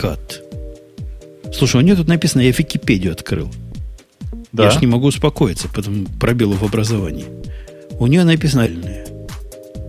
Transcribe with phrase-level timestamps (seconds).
[0.00, 0.42] Кат.
[1.52, 3.50] Слушай, у нее тут написано, я Википедию открыл.
[4.50, 4.64] Да.
[4.64, 7.26] Я ж не могу успокоиться, потом пробелу в образовании.
[7.98, 8.66] У нее написано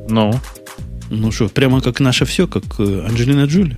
[0.10, 0.34] Ну,
[1.10, 3.78] Ну что, прямо как наше все, как э, Анджелина Джоли.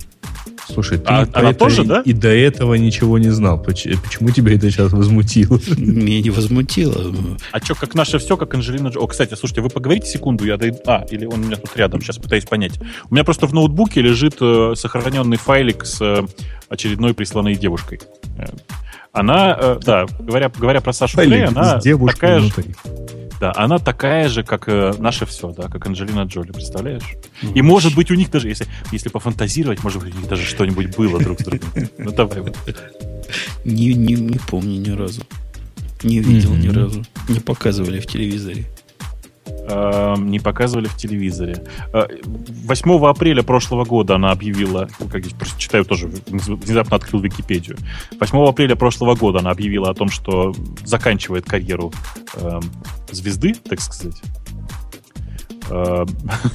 [0.73, 2.01] Слушай, ты А про она это тоже, и- да?
[2.03, 3.61] И до этого ничего не знал.
[3.61, 5.59] Поч- Почему тебя это сейчас возмутило?
[5.77, 7.13] Меня не возмутило.
[7.51, 10.57] а что, как наше все, как Анджелина Джо- О, кстати, слушайте, вы поговорите секунду, я
[10.57, 10.77] дойду...
[10.87, 12.73] А, или он у меня тут рядом, сейчас пытаюсь понять.
[13.09, 16.25] У меня просто в ноутбуке лежит э, сохраненный файлик с э,
[16.69, 17.99] очередной присланной девушкой.
[18.37, 18.45] Э,
[19.11, 22.75] Она, э, да, говоря, говоря про Сашу Грей, Файлик она с девушкой такая же, внутри.
[23.43, 27.03] Да, она такая же, как э, наше все, да, как Анджелина Джоли, представляешь?
[27.53, 30.95] И может быть у них даже, если, если пофантазировать, может быть у них даже что-нибудь
[30.95, 31.69] было друг с другом.
[31.97, 32.55] Ну давай вот.
[33.65, 35.23] Не, не, не помню ни разу.
[36.03, 36.77] Не видел ни Мгм.
[36.77, 37.03] разу.
[37.27, 38.63] Не показывали в телевизоре.
[39.45, 41.63] Э, не показывали в телевизоре.
[41.93, 47.77] Э, 8 апреля прошлого года она объявила, ну, как просто читаю тоже, внезапно открыл Википедию.
[48.19, 50.53] 8 апреля прошлого года она объявила о том, что
[50.85, 51.91] заканчивает карьеру
[52.35, 52.59] э,
[53.11, 54.21] звезды, так сказать.
[55.69, 56.05] Э,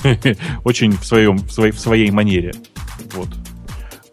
[0.64, 2.52] Очень в, своем, в, своей, в своей манере.
[3.14, 3.28] Вот.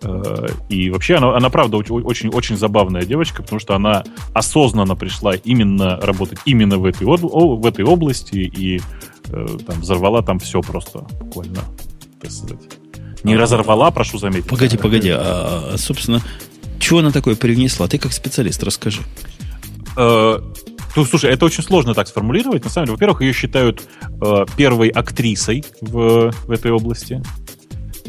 [0.02, 4.96] Э, И вообще она, она правда оч- очень, очень забавная девочка, потому что она осознанно
[4.96, 8.82] пришла именно работать именно в этой, в этой области и
[9.30, 11.60] э, там, взорвала там все просто буквально,
[12.22, 12.60] так сказать.
[13.24, 14.48] Не разорвала, прошу заметить.
[14.48, 15.10] Погоди, погоди.
[15.10, 16.22] А, а, собственно,
[16.80, 17.88] чего она такое привнесла?
[17.88, 19.02] Ты как специалист расскажи.
[19.98, 20.40] Э,
[20.96, 22.64] ну, слушай, это очень сложно так сформулировать.
[22.64, 23.82] На самом деле, во-первых, ее считают
[24.22, 27.22] э, первой актрисой в, в этой области.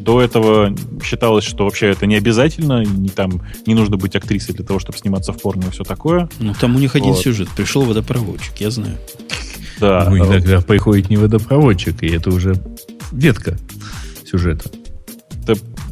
[0.07, 4.65] До этого считалось, что вообще это не обязательно, не, там, не нужно быть актрисой для
[4.65, 6.29] того, чтобы сниматься в порно и все такое.
[6.39, 7.19] Ну, там у них один Вот.
[7.19, 7.49] сюжет.
[7.57, 8.97] Пришел водопроводчик, я знаю.
[9.81, 12.55] Да, Ну, иногда приходит не водопроводчик, и это уже
[13.11, 13.59] ветка
[14.25, 14.71] сюжета.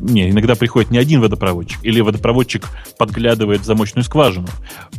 [0.00, 4.48] Не, иногда приходит не один водопроводчик, или водопроводчик подглядывает в замочную скважину.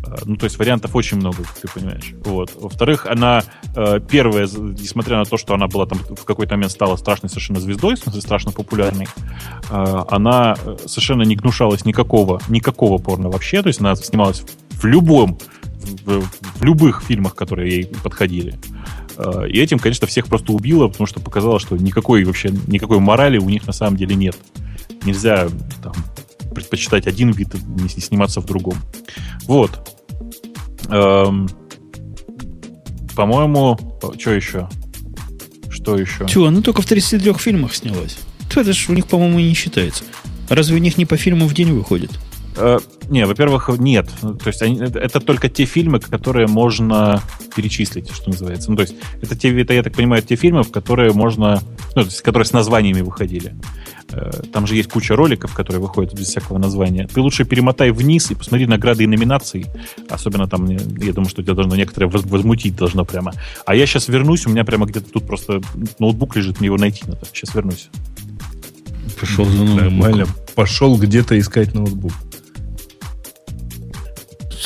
[0.05, 2.13] Э, Ну, то есть вариантов очень много, как ты понимаешь.
[2.23, 2.51] Вот.
[2.55, 3.43] Во-вторых, она
[3.75, 7.59] э, первая, несмотря на то, что она была там в какой-то момент стала страшной совершенно
[7.59, 9.07] звездой, в смысле страшно популярной,
[9.69, 10.55] э, она
[10.85, 15.37] совершенно не гнушалась никакого, никакого порно вообще, то есть она снималась в любом,
[16.05, 18.57] в, в любых фильмах, которые ей подходили.
[19.47, 23.49] И этим, конечно, всех просто убило, потому что показало, что никакой вообще никакой морали у
[23.49, 24.35] них на самом деле нет.
[25.05, 25.47] Нельзя
[25.83, 25.93] там,
[26.53, 27.49] предпочитать один вид,
[27.95, 28.75] и сниматься в другом.
[29.43, 29.99] Вот.
[30.89, 31.47] Эм,
[33.15, 33.77] по-моему,
[34.19, 34.69] что еще?
[35.69, 36.27] Что еще?
[36.27, 38.17] Чего, она только в 33 фильмах снялась.
[38.49, 40.03] То это ж у них, по-моему, и не считается.
[40.49, 42.11] Разве у них не по фильму в день выходит?
[42.57, 42.79] Э,
[43.09, 44.09] не, во-первых, нет.
[44.21, 47.21] То есть они- это, это только те фильмы, которые можно
[47.55, 48.69] перечислить, что называется.
[48.71, 51.61] Ну, то есть это, те, это, я так понимаю, те фильмы, в которые можно,
[51.95, 53.55] ну, то есть, которые с названиями выходили.
[54.11, 57.07] Э, Там же есть куча роликов, которые выходят без всякого названия.
[57.13, 59.65] Ты лучше перемотай вниз и посмотри награды и номинации.
[60.09, 63.33] Особенно там, я думаю, что тебя должно некоторое воз- возмутить должно прямо.
[63.65, 65.61] А я сейчас вернусь, у меня прямо где-то тут просто
[65.99, 67.25] ноутбук лежит, мне его найти надо.
[67.33, 67.89] Сейчас вернусь.
[69.19, 70.25] Пошел за Нормально.
[70.55, 72.11] Пошел где-то искать ноутбук.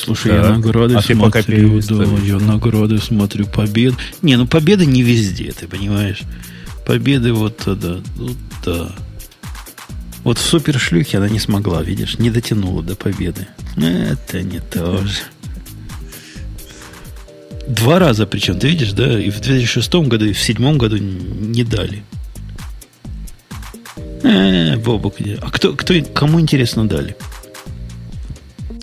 [0.03, 0.43] Слушай, Так.
[0.45, 3.93] я награды А смотрю, да, я награды смотрю, побед.
[4.21, 6.21] Не, ну победы не везде, ты понимаешь.
[6.85, 8.91] Победы вот, да, ну, да.
[10.23, 13.47] Вот в супершлюхе она не смогла, видишь, не дотянула до победы.
[13.77, 15.19] Это не то же.
[17.67, 21.63] Два раза причем, ты видишь, да, и в 2006 году, и в 2007 году не
[21.63, 22.03] дали.
[24.23, 25.37] Э, Бобок, где?
[25.41, 27.15] а кто, кто, кому интересно дали?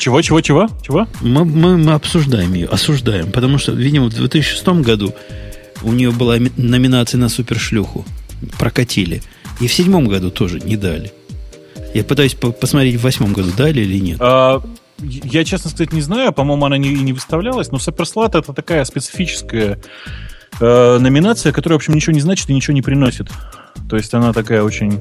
[0.06, 0.68] Чего, чего, чего?
[0.82, 1.08] Чего?
[1.20, 5.12] Мы, мы, мы обсуждаем ее, осуждаем, потому что, видимо, в 2006 году
[5.82, 8.04] у нее была ми- номинация на супершлюху.
[8.56, 9.20] Прокатили.
[9.58, 11.10] И в седьмом году тоже не дали.
[11.92, 14.18] Я пытаюсь по- посмотреть, в восьмом году дали или нет.
[14.20, 14.62] А,
[15.00, 16.32] я, честно сказать, не знаю.
[16.32, 17.72] По-моему, она не, не выставлялась.
[17.72, 19.80] Но Суперслат это такая специфическая
[20.60, 23.28] э, номинация, которая, в общем, ничего не значит и ничего не приносит.
[23.90, 25.00] То есть она такая очень...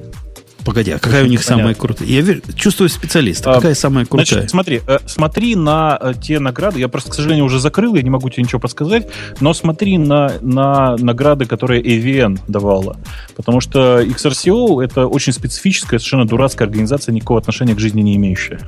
[0.66, 1.58] Погоди, а какая у них понятно.
[1.58, 2.08] самая крутая?
[2.08, 3.52] Я верю- чувствую специалиста.
[3.52, 4.26] А, какая самая крутая?
[4.26, 6.80] Значит, смотри, э, смотри на э, те награды.
[6.80, 9.08] Я просто, к сожалению, уже закрыл, я не могу тебе ничего подсказать.
[9.40, 12.98] Но смотри на, на награды, которые AVN давала.
[13.36, 18.60] Потому что XRCO это очень специфическая, совершенно дурацкая организация, никакого отношения к жизни не имеющая.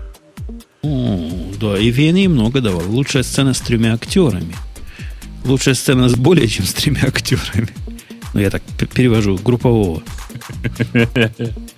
[0.84, 2.84] О, да, и Вене много давал.
[2.88, 4.56] Лучшая сцена с тремя актерами.
[5.46, 7.70] Лучшая сцена с более чем с тремя актерами.
[8.34, 8.62] Ну, я так
[8.94, 10.04] перевожу группового.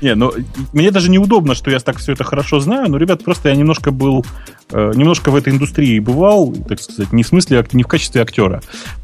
[0.00, 0.32] Не, ну
[0.72, 3.90] мне даже неудобно, что я так все это хорошо знаю, но, ребят, просто я немножко
[3.90, 4.24] был,
[4.70, 8.22] э, немножко в этой индустрии бывал, так сказать, не в смысле, ак- не в качестве
[8.22, 8.62] актера.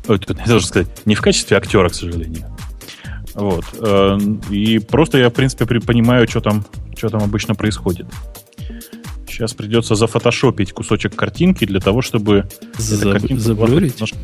[0.08, 2.44] Я должен сказать, не в качестве актера, к сожалению.
[3.34, 3.64] Вот.
[3.80, 4.18] Э,
[4.50, 6.64] И просто я, в принципе, при- понимаю, что там,
[6.96, 8.06] что там обычно происходит.
[9.28, 12.46] Сейчас придется зафотошопить кусочек картинки для того, чтобы...
[13.34, 13.94] была Заблюрить?
[13.96, 14.18] немножко-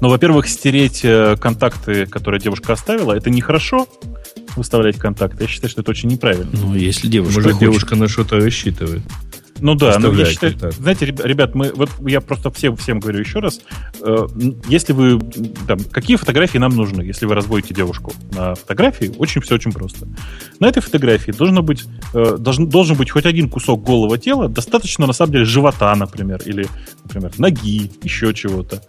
[0.00, 3.86] Ну, во-первых, стереть э, контакты, которые девушка оставила, это нехорошо
[4.56, 5.44] выставлять контакты.
[5.44, 6.50] Я считаю, что это очень неправильно.
[6.52, 7.60] Ну, если девушка Может, хочет.
[7.60, 9.02] девушка на что-то рассчитывает.
[9.62, 10.72] Ну да, но я считаю, так.
[10.72, 13.60] знаете, ребя- ребят, мы вот я просто всем всем говорю еще раз,
[14.00, 14.26] э,
[14.68, 15.20] если вы
[15.66, 20.08] там какие фотографии нам нужны, если вы разводите девушку на фотографии, очень все очень просто.
[20.60, 25.06] На этой фотографии должно быть э, должен должен быть хоть один кусок голого тела, достаточно
[25.06, 26.66] на самом деле живота, например, или,
[27.04, 28.82] например, ноги, еще чего-то.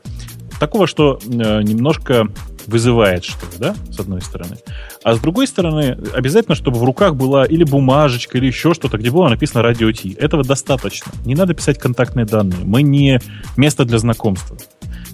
[0.62, 1.28] Такого, что э,
[1.64, 2.28] немножко
[2.68, 4.58] вызывает, что ли, да, с одной стороны.
[5.04, 9.10] А с другой стороны, обязательно, чтобы в руках была или бумажечка, или еще что-то, где
[9.10, 10.14] было написано радио Ти.
[10.20, 11.12] Этого достаточно.
[11.26, 12.60] Не надо писать контактные данные.
[12.64, 13.20] Мы не
[13.58, 14.56] место для знакомства.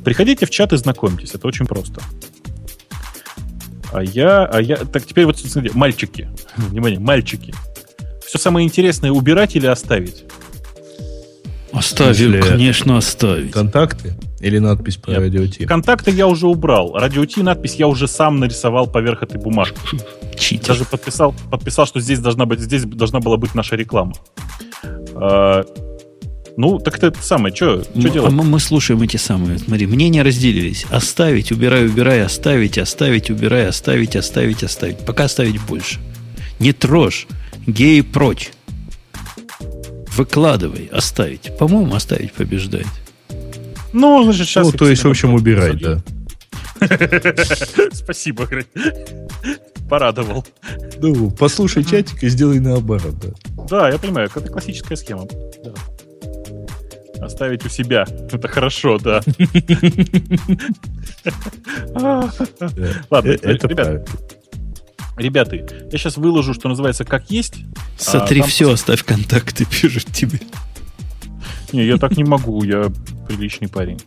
[0.04, 1.34] Приходите в чат и знакомьтесь.
[1.34, 2.02] Это очень просто.
[3.94, 7.54] А я, а я, так теперь вот смотрите, мальчики, внимание, мальчики.
[8.26, 10.26] Все самое интересное убирать или оставить?
[11.72, 13.52] Оставим, Или- конечно, оставить.
[13.52, 15.20] Контакты или надпись про Нет.
[15.22, 15.66] радио Ти?
[15.66, 16.94] Контакты я уже убрал.
[16.94, 19.80] Радио Ти надпись я уже сам нарисовал поверх этой бумажки.
[20.38, 20.68] Читер.
[20.68, 24.14] Даже подписал, подписал, что здесь должна быть, здесь должна была быть наша реклама.
[25.16, 25.64] А,
[26.56, 28.32] ну, так это самое, что а делать?
[28.32, 29.58] мы, мы слушаем эти самые.
[29.58, 30.86] Смотри, мнения разделились.
[30.92, 34.98] Оставить, убирай, убирай, оставить, оставить, убирай, оставить, оставить, оставить.
[35.00, 36.00] Пока оставить больше.
[36.60, 37.28] Не трожь.
[37.66, 38.52] Геи прочь.
[40.16, 41.56] Выкладывай, оставить.
[41.58, 42.88] По-моему, оставить побеждает.
[43.94, 44.66] Ну, значит, сейчас...
[44.66, 46.00] Ну, то есть, в общем, убирать, да.
[47.94, 48.66] Спасибо, Грей.
[49.90, 50.46] Порадовал.
[51.00, 53.30] Ну, послушай чатик и сделай наоборот, да.
[53.70, 55.26] Да, я понимаю, это классическая схема.
[55.64, 55.72] Да.
[57.26, 58.06] Оставить у себя.
[58.32, 59.22] Это хорошо, да.
[63.10, 64.06] Ладно, Э, Это ребят, правильно.
[65.18, 65.64] ребята, я
[65.98, 67.56] сейчас выложу, что называется, как есть.
[67.98, 70.40] Сотри там- все, оставь контакты, пишут тебе.
[71.74, 72.92] Не, я так не могу, я
[73.28, 74.00] приличный парень.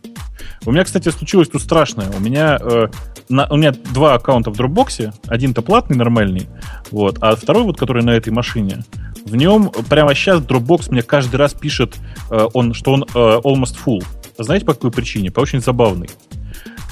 [0.65, 2.09] У меня, кстати, случилось тут страшное.
[2.15, 2.87] У меня, э,
[3.29, 5.13] на- у меня два аккаунта в Dropbox.
[5.27, 6.47] Один-то платный, нормальный,
[6.91, 8.83] вот, а второй, вот, который на этой машине,
[9.25, 11.95] в нем прямо сейчас Dropbox мне каждый раз пишет,
[12.29, 14.03] э, он, что он э, almost full.
[14.37, 15.31] Знаете, по какой причине?
[15.31, 16.09] По очень забавной.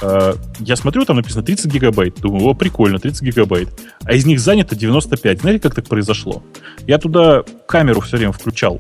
[0.02, 2.20] Э, я смотрю, там написано 30 гигабайт.
[2.22, 3.70] Думаю, о, прикольно, 30 гигабайт.
[4.04, 5.42] А из них занято 95.
[5.42, 6.44] Знаете, как так произошло?
[6.88, 8.80] Я туда камеру все время включал.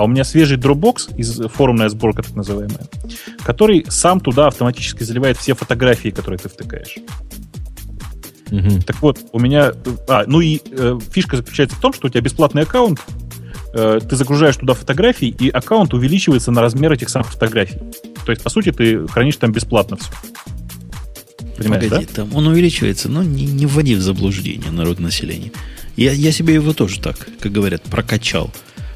[0.00, 2.88] А у меня свежий Dropbox, из форумная сборка так называемая,
[3.42, 6.96] который сам туда автоматически заливает все фотографии, которые ты втыкаешь.
[8.50, 8.80] Мгм.
[8.80, 9.74] Так вот, у меня...
[10.08, 12.98] А, ну и э, фишка заключается в том, что у тебя бесплатный аккаунт,
[13.74, 17.78] э, ты загружаешь туда фотографии, и аккаунт увеличивается на размер этих самых фотографий.
[18.24, 20.10] То есть, по сути, ты хранишь там бесплатно все.
[21.58, 25.52] Понимаешь, Погоди, там он увеличивается, но не, не вводи в заблуждение народ населения.
[25.96, 28.50] Я, я себе его тоже так, как говорят, прокачал.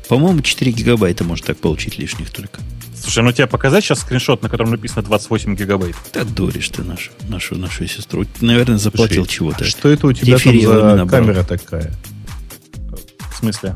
[0.09, 2.61] По-моему, 4 гигабайта может так получить лишних только.
[3.01, 5.95] Слушай, ну тебе показать сейчас скриншот, на котором написано 28 гигабайт?
[6.13, 8.25] Да дуришь ты нашу, нашу, нашу сестру.
[8.41, 9.65] Наверное, заплатил Слушай, чего-то.
[9.65, 10.59] Что это у тебя там
[10.99, 11.93] за камера такая?
[13.33, 13.75] В смысле?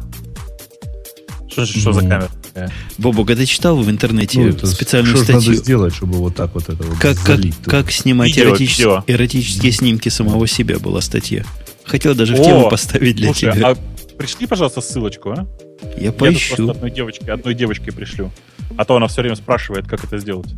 [1.50, 2.08] Что, что за Ну.
[2.08, 2.28] камера?
[2.42, 2.72] такая?
[2.98, 5.50] Бобок, а ты читал в интернете Ну, это специальную что статью?
[5.52, 7.52] надо сделать, чтобы вот так вот это вот Как, как, туда?
[7.64, 9.04] как снимать Видео, эротичес- видео.
[9.06, 11.44] эротические снимки самого себя была статья.
[11.84, 13.70] Хотел даже в О, тему поставить для Слушай, тебя.
[13.70, 13.76] а
[14.16, 15.46] пришли, пожалуйста, ссылочку, а?
[15.96, 16.56] Я Я поищу.
[16.56, 18.30] просто одной девочке, одной девочке пришлю.
[18.76, 20.52] А то она все время спрашивает, как это сделать.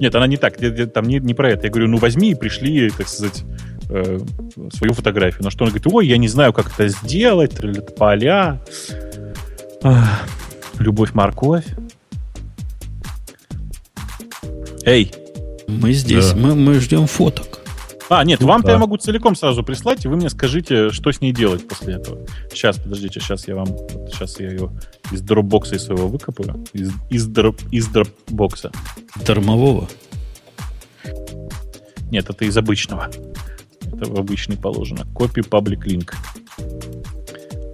[0.00, 0.60] Нет, она не так.
[0.60, 1.66] я- я- Там не, не про это.
[1.66, 3.44] Я говорю, ну возьми и пришли, так сказать,
[3.90, 4.18] э,
[4.72, 5.42] свою фотографию.
[5.44, 7.52] На что она говорит, ой, я не знаю, как это сделать,
[7.96, 8.60] поля.
[9.82, 10.26] Ах,
[10.78, 11.66] Любовь, морковь.
[14.84, 15.12] Эй,
[15.66, 16.36] Мы здесь, Да.
[16.36, 17.57] мы, мы ждем фоток.
[18.10, 21.32] А, нет, вам-то я могу целиком сразу прислать, и вы мне скажите, что с ней
[21.32, 22.26] делать после этого.
[22.50, 23.66] Сейчас, подождите, сейчас я вам...
[24.10, 24.70] Сейчас я ее
[25.12, 26.64] из дропбокса из своего выкопаю.
[26.72, 28.70] Из, из, дроп, из дропбокса.
[29.26, 29.88] Дармового.
[32.10, 33.10] Нет, это из обычного.
[33.80, 35.06] Это в обычный положено.
[35.14, 36.14] Copy public link.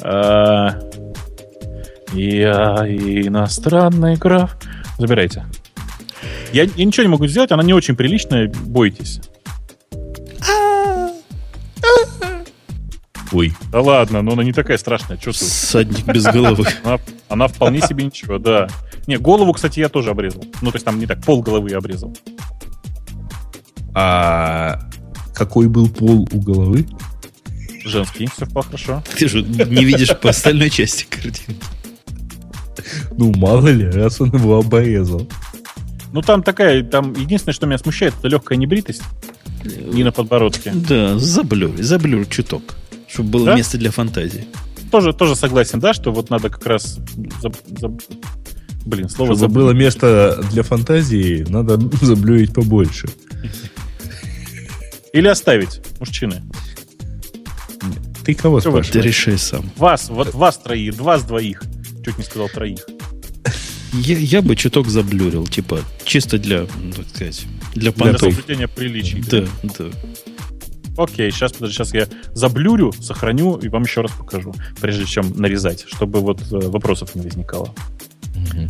[0.03, 0.81] А,
[2.13, 4.57] Я иностранный граф.
[4.99, 5.47] Забирайте.
[6.53, 9.21] Я, я ничего не могу сделать, она не очень приличная, бойтесь.
[13.35, 15.45] Ой, Да ладно, но она не такая страшная, что ты?
[15.45, 16.67] Садник без головы.
[16.85, 16.99] Она,
[17.29, 18.69] она вполне себе ничего, да.
[19.09, 20.45] Не, голову, кстати, я тоже обрезал.
[20.63, 22.17] Ну, то есть там не так, пол головы я обрезал.
[23.93, 24.79] а
[25.35, 26.87] какой был пол у головы?
[27.85, 29.03] Женский, все вполне хорошо.
[29.19, 31.57] Ты же не видишь по остальной части картинки.
[33.13, 35.29] Ну, мало ли, раз он его обрезал.
[36.13, 39.03] Ну, там такая, там единственное, что меня смущает, это легкая небритость.
[39.65, 40.71] Не на подбородке.
[40.73, 42.77] Да, заблюр, заблюр чуток,
[43.15, 43.55] чтобы было Да?
[43.57, 44.45] место для фантазии.
[44.91, 46.99] Тоже, тоже согласен, да, что вот надо как раз...
[47.43, 48.03] заб- заб-
[48.85, 49.55] Блин, слово Чтобы забыл.
[49.55, 53.09] было место для фантазии, надо заблюить побольше.
[55.13, 56.43] Или оставить, мужчины.
[58.25, 59.05] Ты кого Что вы- Ты спрашиваешь?
[59.17, 59.71] решай сам.
[59.77, 61.63] Вас, вот вас троих, два с двоих.
[62.05, 62.81] Чуть не сказал троих.
[63.93, 69.23] Я, я бы чуток заблюрил, типа, чисто для, ну, так сказать, для Для соблюдения приличий.
[69.31, 69.47] Да,
[69.79, 69.85] да.
[70.97, 75.85] Окей, сейчас, подожди, сейчас я заблюрю, сохраню и вам еще раз покажу, прежде чем нарезать,
[75.89, 77.75] чтобы вот э, вопросов не возникало.
[78.35, 78.69] Мгм.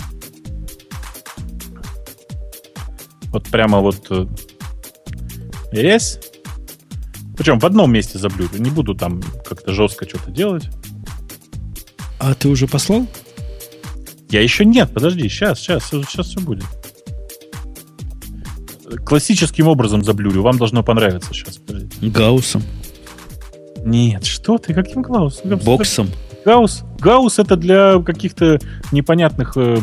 [3.27, 4.27] Вот прямо вот э,
[5.73, 6.19] резь.
[7.37, 8.59] Причем в одном месте заблюрю.
[8.59, 10.71] Не буду там как-то жестко что-то делать.
[12.21, 13.07] А ты уже послал?
[14.31, 16.65] Я еще нет, подожди, сейчас, сейчас, сейчас все будет.
[19.05, 20.43] Классическим образом заблюрю.
[20.43, 21.61] Вам должно понравиться сейчас.
[22.01, 22.63] Гауссом,
[23.85, 25.43] Нет, что ты, каким Гаусс?
[25.45, 26.09] боксом.
[26.45, 28.59] Гаусс, Гаусс это для каких-то
[28.93, 29.79] непонятных э,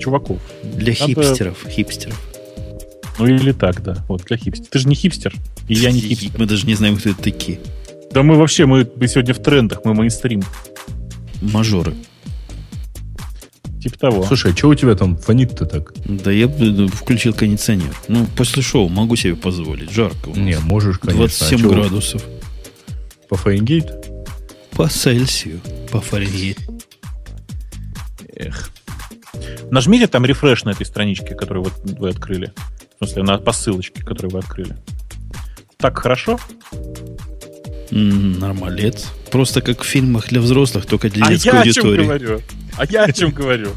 [0.00, 0.38] чуваков.
[0.62, 1.64] Для Надо- хипстеров.
[1.68, 2.20] Хипстеров.
[3.18, 4.04] Ну или так, да.
[4.08, 4.68] Вот, для хипстера.
[4.70, 5.34] Ты же не хипстер,
[5.68, 6.30] и я не хипстер.
[6.38, 7.60] Мы даже не знаем, кто это такие.
[8.12, 10.42] Да мы вообще, мы, мы сегодня в трендах, мы мейнстрим.
[11.40, 11.94] Мажоры.
[13.82, 14.24] Типа того.
[14.24, 15.92] Слушай, а что у тебя там фонит-то так?
[16.04, 17.92] Да я ну, включил кондиционер.
[18.06, 19.90] Ну, после шоу могу себе позволить.
[19.90, 20.28] Жарко.
[20.28, 20.38] у нас.
[20.38, 21.18] Не, можешь, конечно.
[21.18, 22.24] 27 а градусов.
[23.28, 23.92] По Фаренгейту?
[24.70, 25.60] По Цельсию.
[25.90, 26.62] По Фаренгейту.
[28.36, 28.70] Эх.
[29.72, 32.52] Нажмите там рефреш на этой страничке, которую вот вы открыли.
[33.00, 34.76] В смысле, на, по ссылочке, которую вы открыли.
[35.78, 36.38] Так хорошо?
[37.90, 39.08] М, Нормалец.
[39.32, 42.04] Просто как в фильмах для взрослых, только для а детской я о чем аудитории.
[42.04, 42.40] говорю?
[42.76, 43.70] А я о чем говорю?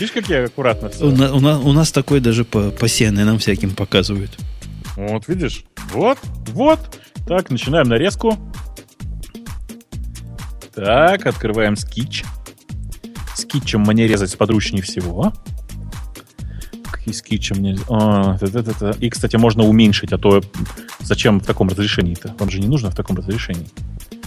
[0.00, 1.06] Видишь, как я аккуратно все?
[1.06, 4.30] У, на- у на- у нас такой даже по, по CNN всяким показывают.
[4.96, 5.64] Вот, видишь?
[5.92, 6.80] Вот, вот.
[7.26, 8.38] Так, начинаем нарезку.
[10.74, 12.24] Так, открываем скетч.
[13.34, 15.32] Скетчем мне резать сподручнее всего.
[16.90, 17.78] Какие скетчи мне...
[17.88, 18.36] А.
[19.00, 20.42] И, кстати, можно уменьшить, а то
[21.00, 22.34] зачем в таком разрешении-то?
[22.38, 23.68] Вам же не нужно в таком разрешении.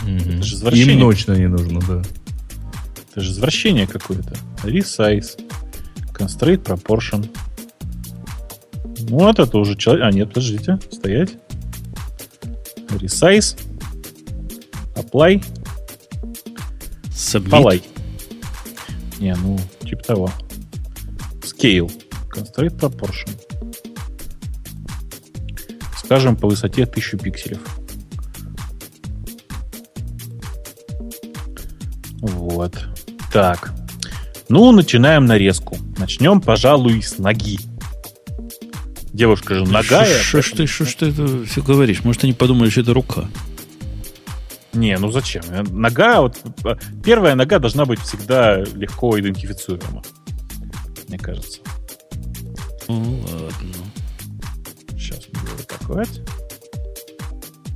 [0.04, 0.42] Мгм.
[0.44, 0.94] же извращение.
[0.96, 2.02] Им точно не нужно, да.
[3.20, 4.34] Это же извращение какое-то.
[4.64, 5.38] Resize.
[6.14, 7.30] Constraint Proportion.
[9.10, 10.06] Вот это уже человек...
[10.06, 10.80] А, нет, подождите.
[10.90, 11.32] Стоять.
[12.88, 13.60] Resize.
[14.96, 15.44] Apply.
[17.12, 17.50] Submit.
[17.50, 17.84] Полай.
[19.20, 20.32] Не, ну, типа того.
[21.42, 21.92] Scale.
[22.34, 23.38] Constraint Proportion.
[25.98, 27.60] Скажем, по высоте 1000 пикселев.
[32.22, 32.89] Вот.
[33.32, 33.72] Так.
[34.50, 35.78] Ну, начинаем нарезку.
[35.98, 37.60] Начнем, пожалуй, с ноги.
[39.14, 40.20] Девушка же ногая.
[40.20, 42.04] Что ж ты, ж ты это все говоришь?
[42.04, 43.28] Может, они подумали, что это рука.
[44.74, 45.44] Не, ну зачем?
[45.72, 50.04] Нога, вот э, первая нога должна быть всегда легко идентифицируема.
[51.08, 51.60] Мне кажется.
[52.88, 53.74] Ну, ладно.
[54.92, 55.28] Сейчас
[55.68, 56.08] так вот.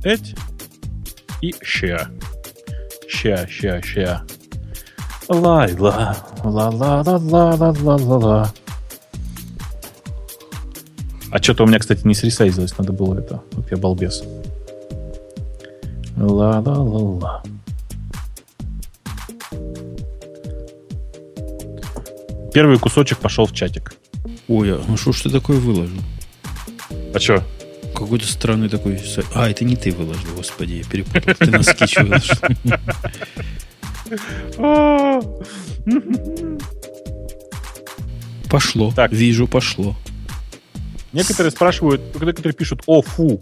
[0.04, 0.34] Эть.
[1.40, 2.08] И ща.
[3.08, 4.24] Ща, ща, ща.
[5.28, 6.16] Лай-ла.
[6.42, 8.52] Ла-ла-ла-ла-ла-ла-ла-ла.
[11.30, 12.76] А что-то у меня, кстати, не сресайзилось.
[12.78, 13.42] Надо было это.
[13.52, 14.22] Вот я балбес.
[16.16, 17.42] Ла-ла-ла-ла.
[22.52, 23.94] Первый кусочек пошел в чатик.
[24.46, 25.98] Ой, а ну что ж ты такое выложил?
[27.12, 27.42] А что?
[27.94, 29.26] Какой-то странный такой сайт.
[29.34, 31.34] А, это не ты выложил, господи, я перепутал.
[31.34, 32.36] Ты скетч выложил.
[38.50, 38.92] Пошло.
[38.94, 39.12] Так.
[39.12, 39.94] Вижу, пошло.
[41.12, 43.40] Некоторые спрашивают, некоторые пишут «О, фу».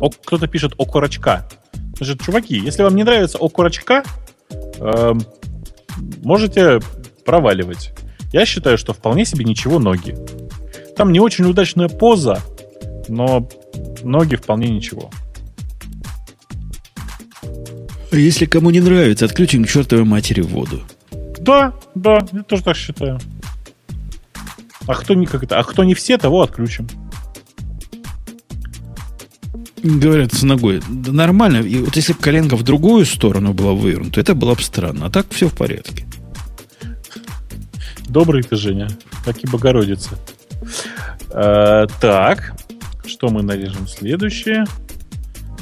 [0.00, 1.48] О, кто-то пишет «О, курочка».
[1.96, 4.02] Значит, чуваки, если вам не нравится «О, курочка»,
[4.80, 5.22] эм,
[6.22, 6.80] можете
[7.24, 7.92] проваливать.
[8.32, 10.16] Я считаю, что вполне себе ничего ноги.
[10.96, 12.40] Там не очень удачная поза,
[13.08, 13.48] но
[14.02, 15.10] ноги вполне ничего.
[18.14, 20.84] А если кому не нравится, отключим к чертовой матери воду.
[21.40, 23.18] Да, да, я тоже так считаю.
[24.86, 25.58] А кто не как это?
[25.58, 26.86] А кто не все, того отключим.
[29.82, 30.80] Говорят, с ногой.
[30.88, 31.56] Да нормально.
[31.56, 35.06] И вот если бы коленка в другую сторону была вывернута, это было бы странно.
[35.06, 36.06] А так все в порядке.
[38.06, 38.88] Добрый ты, Женя.
[39.24, 40.10] Как и Богородица.
[41.30, 42.54] Э, так,
[43.06, 44.66] что мы нарежем следующее?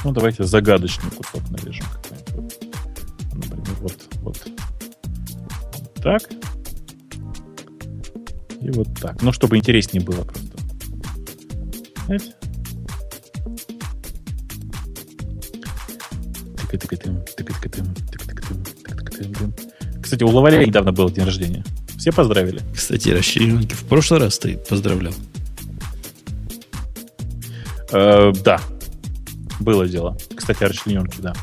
[0.05, 1.87] Ну, давайте загадочный кусок нарежем.
[6.03, 6.23] Так.
[8.61, 9.23] И вот так.
[9.23, 10.57] Ну, чтобы интереснее было просто.
[12.07, 12.35] Знаете?
[20.03, 21.65] Кстати, у Лаваля недавно был день рождения.
[21.99, 22.61] Все поздравили.
[22.75, 23.75] Кстати, расчлененки.
[23.75, 25.15] В прошлый раз ты поздравлял.
[27.93, 28.61] Э, да.
[29.61, 30.17] Было дело.
[30.35, 31.35] Кстати, о расчлененке, да.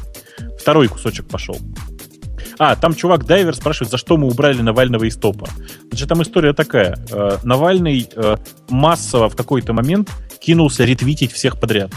[0.59, 1.57] Второй кусочек пошел.
[2.59, 5.47] А, там чувак Дайвер спрашивает, за что мы убрали Навального из топа.
[5.87, 6.99] Значит, там история такая.
[7.09, 8.35] Э, Навальный э,
[8.67, 10.11] массово в какой-то момент
[10.41, 11.91] кинулся ретвитить всех подряд.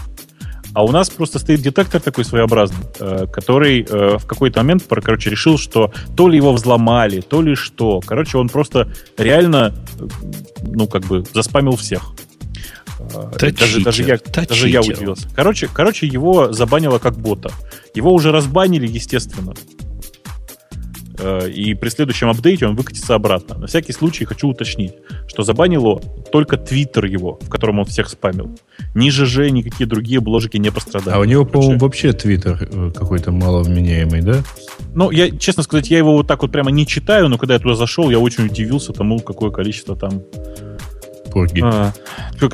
[0.73, 5.59] А у нас просто стоит детектор такой своеобразный, э, который в какой-то момент, короче, решил,
[5.59, 8.01] что то ли его взломали, то ли что.
[8.01, 8.89] Короче, он просто
[9.19, 9.75] реально,
[10.63, 12.13] ну, как бы, заспамил всех.
[13.37, 15.29] Та даже, даже, я, даже я удивился.
[15.35, 17.51] Короче, короче, его забанило как бота.
[17.95, 19.55] Его уже разбанили, естественно.
[21.23, 23.59] Э, И при следующем апдейте он выкатится обратно.
[23.59, 24.93] На всякий случай хочу уточнить,
[25.29, 26.01] что забанило
[26.33, 28.51] только Твиттер его, в котором он всех спамил.
[28.95, 31.15] Ни ЖЖ, никакие другие бложики не пострадали.
[31.15, 34.43] А у него, по-моему, вообще твиттер э, какой-то маловменяемый, да?
[34.95, 37.61] Ну, я, честно сказать, я его вот так вот прямо не читаю, но когда я
[37.61, 40.23] туда зашел, я очень удивился тому, какое количество там...
[41.33, 41.63] Порги.
[41.65, 41.93] А,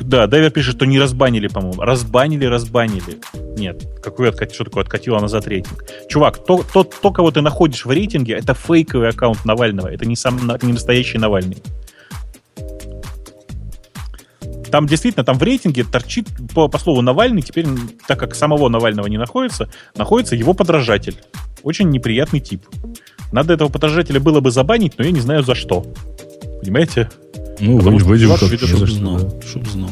[0.03, 1.81] да, Дайвер пишет, что не разбанили, по-моему.
[1.81, 3.19] Разбанили, разбанили.
[3.57, 5.83] Нет, какой откат, что такое откатило назад рейтинг?
[6.07, 9.87] Чувак, то, то, то, кого ты находишь в рейтинге, это фейковый аккаунт Навального.
[9.87, 11.57] Это не, сам, не настоящий Навальный.
[14.71, 17.65] Там действительно, там в рейтинге торчит, по, по слову Навальный, теперь,
[18.07, 21.17] так как самого Навального не находится, находится его подражатель.
[21.63, 22.65] Очень неприятный тип.
[23.31, 25.85] Надо этого подражателя было бы забанить, но я не знаю за что.
[26.61, 27.09] Понимаете?
[27.59, 29.17] Ну, потому вроде, что чувак ведет Чтоб что, знал.
[29.19, 29.47] да.
[29.47, 29.89] Чтоб знал.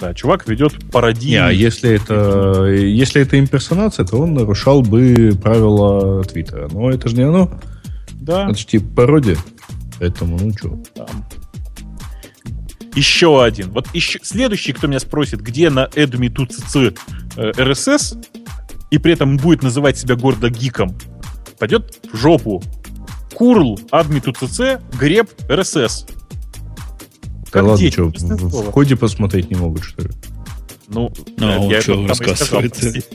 [0.00, 1.30] Да, чувак ведет пародию.
[1.30, 6.68] Не, а если это, если это имперсонация, то он нарушал бы правила Твиттера.
[6.72, 7.50] Но это же не оно.
[8.14, 9.36] Да, Это же типа пародия.
[9.98, 10.78] Поэтому, ну что.
[10.94, 11.06] там.
[12.94, 13.70] Еще один.
[13.70, 16.76] Вот еще следующий, кто меня спросит, где на Эдми ТУЦЦ
[17.36, 18.14] э, РСС,
[18.90, 20.94] и при этом будет называть себя гордо гиком,
[21.58, 22.62] пойдет в жопу.
[23.34, 26.06] Курл, адми ТУЦЦ, греб, РСС.
[27.52, 30.10] Да Как ладно, дети, что, в, в коде посмотреть не могут, что ли?
[30.88, 33.06] Ну, Ну, а он я сказал, рассказывает?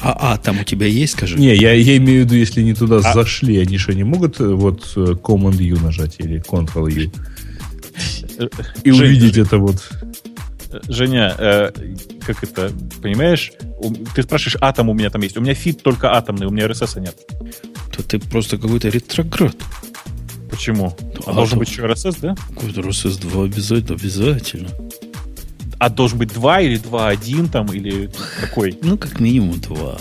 [0.00, 1.36] А, а, там у тебя есть, скажи?
[1.36, 4.40] Не, я, я имею в виду, если не туда А- зашли, они что, не могут
[4.40, 7.10] э, вот э, Command-U нажать или Ctrl-U
[8.84, 9.76] и Жень, увидеть это вот?
[10.88, 11.70] Женя, э,
[12.24, 12.70] как это,
[13.02, 13.52] понимаешь?
[13.80, 15.36] У- Ты спрашиваешь, атом у меня там есть.
[15.36, 17.16] У меня feed только атомный, у меня RSS нет.
[17.96, 19.56] То ты просто какой-то ретроград.
[20.58, 20.92] Почему?
[21.24, 22.34] А А должен то- быть еще RSS, да?
[22.34, 24.68] Какой-то RSS-2 обязательно, обязательно.
[25.78, 28.76] А должен быть 2 или 2.1 там, или какой?
[28.82, 29.98] Ну, как минимум два.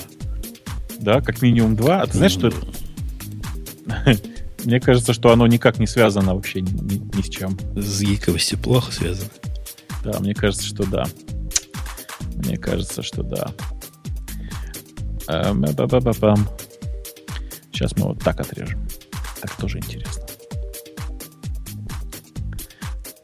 [0.99, 2.01] Да, как минимум 2.
[2.01, 2.57] А ты знаешь, что это?
[4.65, 7.55] Мне кажется, что оно никак не связано вообще ни, ни- ни с чем.
[7.75, 9.29] С гиковостью плохо связано.
[10.03, 11.05] Да, мне кажется, что да.
[12.33, 13.51] Мне кажется, что да.
[15.27, 15.63] Эм.
[17.71, 18.87] Сейчас мы вот так отрежем.
[19.39, 20.23] Так тоже интересно.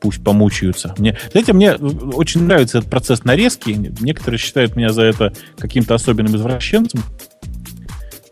[0.04, 0.94] Пусть помучаются.
[0.98, 3.70] Мне, знаете, мне очень нравится этот процесс нарезки.
[4.02, 7.02] Некоторые считают меня за это каким-то особенным извращенцем.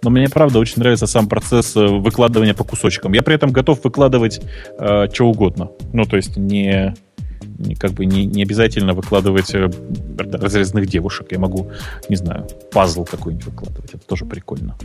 [0.03, 3.13] Но мне, правда, очень нравится сам процесс э, выкладывания по кусочкам.
[3.13, 4.41] Я при этом готов выкладывать
[4.79, 5.69] э, что угодно.
[5.93, 6.93] Ну, то есть не,
[7.57, 9.71] не как бы не, не обязательно выкладывать э,
[10.17, 11.27] разрезанных девушек.
[11.31, 11.71] Я могу,
[12.09, 13.93] не знаю, пазл какой-нибудь выкладывать.
[13.93, 14.75] Это тоже прикольно.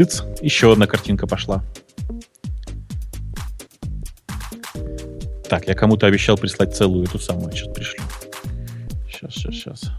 [0.00, 1.62] Тыц, еще одна картинка пошла.
[5.46, 7.52] Так, я кому-то обещал прислать целую эту самую.
[7.52, 8.02] Сейчас пришлю.
[9.06, 9.92] Сейчас, сейчас, сейчас.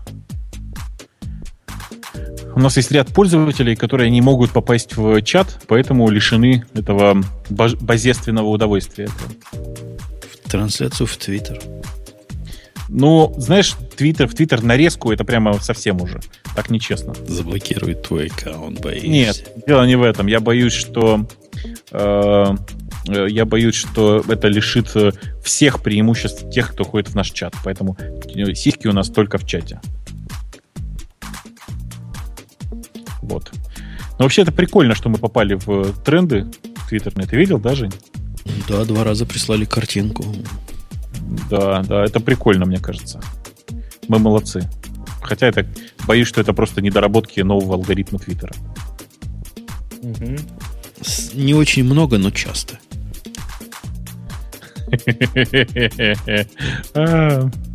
[2.55, 7.77] У нас есть ряд пользователей, которые не могут попасть в чат, поэтому лишены этого бож-
[7.79, 9.07] божественного удовольствия.
[9.11, 11.61] В трансляцию в Твиттер.
[12.93, 16.19] Ну, знаешь, Твиттер, в Твиттер нарезку это прямо совсем уже.
[16.55, 17.13] Так нечестно.
[17.25, 19.07] Заблокирует твой аккаунт, боишься.
[19.07, 20.27] Нет, дело не в этом.
[20.27, 21.25] Я боюсь, что
[21.91, 22.45] э,
[23.07, 27.53] э, я боюсь, что это лишит э, всех преимуществ тех, кто ходит в наш чат.
[27.63, 29.79] Поэтому э, сиськи у нас только в чате.
[33.21, 33.53] Вот.
[34.19, 36.45] Но вообще это прикольно, что мы попали в тренды
[36.89, 37.25] твиттерные.
[37.25, 37.93] Ты видел, да, Жень?
[38.67, 40.25] Да, два раза прислали картинку.
[41.49, 43.19] Да, да, это прикольно, мне кажется.
[44.07, 44.69] Мы молодцы.
[45.21, 45.67] Хотя я так
[46.07, 48.53] боюсь, что это просто недоработки нового алгоритма Твиттера.
[51.01, 52.77] С- Не очень много, но часто.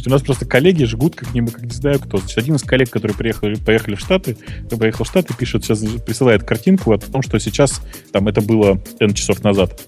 [0.00, 2.16] Слушайте, у нас просто коллеги жгут, как не, как не знаю кто.
[2.16, 4.34] Значит, один из коллег, которые приехали, поехали в Штаты,
[4.78, 9.12] поехал в Штаты, пишет, сейчас присылает картинку о том, что сейчас, там это было N
[9.12, 9.78] часов назад,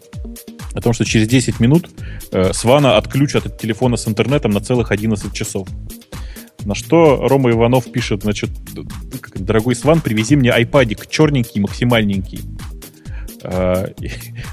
[0.75, 1.88] о том, что через 10 минут
[2.31, 5.66] э, Свана отключат от телефона с интернетом на целых 11 часов.
[6.66, 8.51] На что Рома Иванов пишет, значит,
[9.35, 12.40] дорогой Сван, привези мне айпадик черненький, максимальненький.
[13.44, 13.88] А,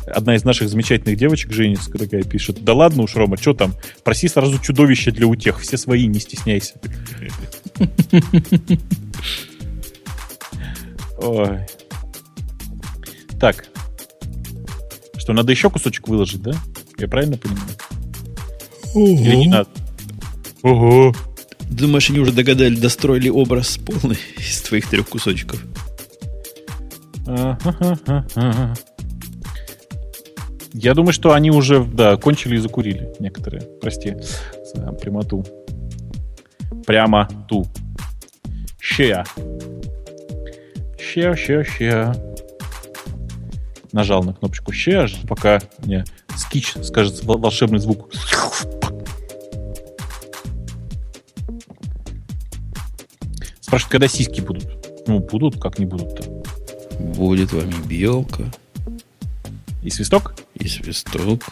[0.08, 4.28] одна из наших замечательных девочек, Женя, такая пишет, да ладно уж, Рома, что там, проси
[4.28, 6.73] сразу чудовище для утех, все свои, не стесняйся.
[11.21, 11.60] Ой.
[13.39, 13.65] Так.
[15.17, 16.54] Что, надо еще кусочек выложить, да?
[16.97, 17.69] Я правильно понимаю?
[18.95, 19.69] Или не надо?
[20.63, 21.13] Ого.
[21.69, 25.63] Думаешь, они уже догадались, достроили образ полный из твоих трех кусочков?
[30.74, 33.62] Я думаю, что они уже, да, кончили и закурили некоторые.
[33.82, 34.15] Прости
[34.74, 35.46] за прямоту.
[36.86, 37.65] Прямо ту.
[38.80, 39.24] Ща.
[41.00, 42.15] Ща, ща, ща.
[43.92, 48.10] Нажал на кнопочку ща, пока мне скич скажет волшебный звук.
[53.62, 54.68] Спрашивают, когда сиськи будут.
[55.08, 56.38] Ну, будут, как не будут-то.
[56.99, 58.51] Будет вами белка.
[59.81, 60.35] И свисток?
[60.55, 61.43] И свисток.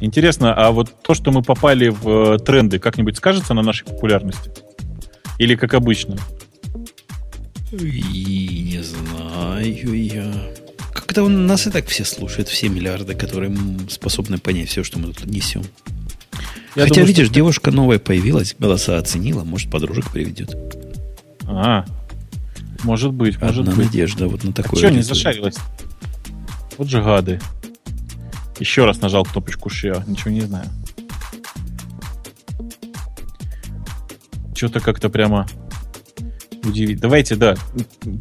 [0.00, 4.50] Интересно, а вот то, что мы попали в тренды, как-нибудь скажется на нашей популярности?
[5.38, 6.16] Или как обычно?
[7.70, 10.34] И не знаю я.
[10.92, 13.54] Как-то он, нас и так все слушают, все миллиарды, которые
[13.88, 15.62] способны понять все, что мы тут несем.
[16.76, 17.34] Я Хотя, думаю, видишь, что...
[17.34, 20.54] девушка новая появилась, голоса оценила, может, подружек приведет.
[21.44, 21.84] А,
[22.84, 23.86] может быть, Одна может быть.
[23.86, 24.78] надежда вот на такое.
[24.80, 25.56] А что не зашарилась?
[26.78, 27.40] Вот же гады.
[28.60, 30.66] Еще раз нажал кнопочку share, ничего не знаю.
[34.54, 35.46] Что-то как-то прямо
[36.62, 37.00] удивить.
[37.00, 37.56] Давайте, да,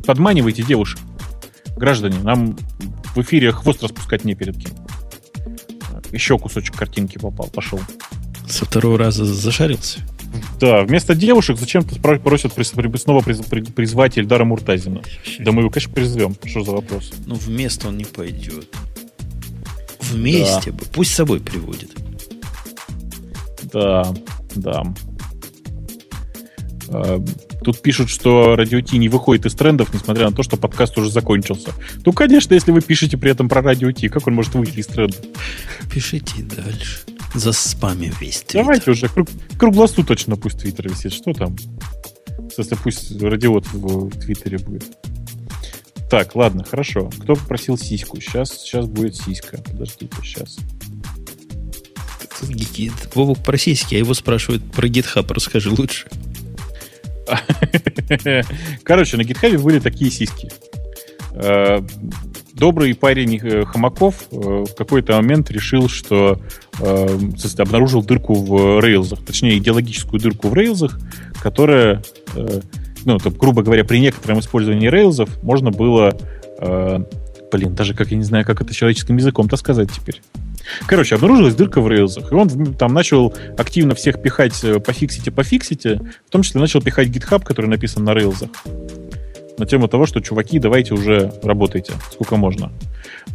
[0.06, 1.00] подманивайте девушек.
[1.76, 2.58] Граждане, нам
[3.16, 4.72] в эфире хвост распускать не перед кем.
[6.12, 7.80] Еще кусочек картинки попал, пошел.
[8.50, 10.00] Со второго раза зашарился?
[10.60, 12.54] Да, вместо девушек зачем-то просят
[12.98, 15.02] снова призвать Эльдара Муртазина.
[15.40, 16.36] Да мы его, конечно, призовем.
[16.44, 17.12] Что за вопрос?
[17.26, 18.68] Ну, вместо он не пойдет.
[20.02, 20.78] Вместе да.
[20.78, 20.86] бы.
[20.92, 21.92] Пусть с собой приводит.
[23.72, 24.14] Да,
[24.56, 24.84] да.
[26.90, 27.24] А,
[27.64, 31.12] тут пишут, что Радио Ти не выходит из трендов, несмотря на то, что подкаст уже
[31.12, 31.72] закончился.
[32.06, 34.88] Ну, конечно, если вы пишете при этом про Радио Ти, как он может выйти из
[34.88, 35.20] трендов?
[35.94, 37.00] Пишите дальше.
[37.34, 38.62] За спами весь твиттер.
[38.62, 41.13] Давайте уже круг, круглосуточно пусть твиттер висит.
[41.13, 41.56] Что там?
[42.58, 44.86] Если пусть радиот в твиттере будет.
[46.10, 47.12] Так, ладно, хорошо.
[47.22, 48.20] Кто попросил сиську?
[48.20, 49.60] Сейчас, сейчас будет сиська.
[49.60, 50.58] Подождите, сейчас.
[53.13, 55.32] Вовок про сиськи, а его спрашивают про GitHub.
[55.32, 56.08] Расскажи лучше.
[58.84, 60.50] Короче, на GitHub были такие сиськи.
[62.60, 66.41] Добрый парень э, Хомаков э, в какой-то момент решил, что
[66.82, 67.17] э,
[67.58, 71.00] обнаружил дырку в рейлзах, точнее идеологическую дырку в рейлзах,
[71.41, 72.04] которая,
[73.06, 76.17] ну, то, грубо говоря, при некотором использовании рейлзов можно было,
[77.52, 80.22] блин, даже как я не знаю, как это человеческим языком-то сказать теперь.
[80.86, 86.30] Короче, обнаружилась дырка в рейлзах, и он там начал активно всех пихать пофиксите, пофиксите, в
[86.30, 88.50] том числе начал пихать GitHub, который написан на рейлзах
[89.60, 92.72] на тему того, что, чуваки, давайте уже работайте, сколько можно.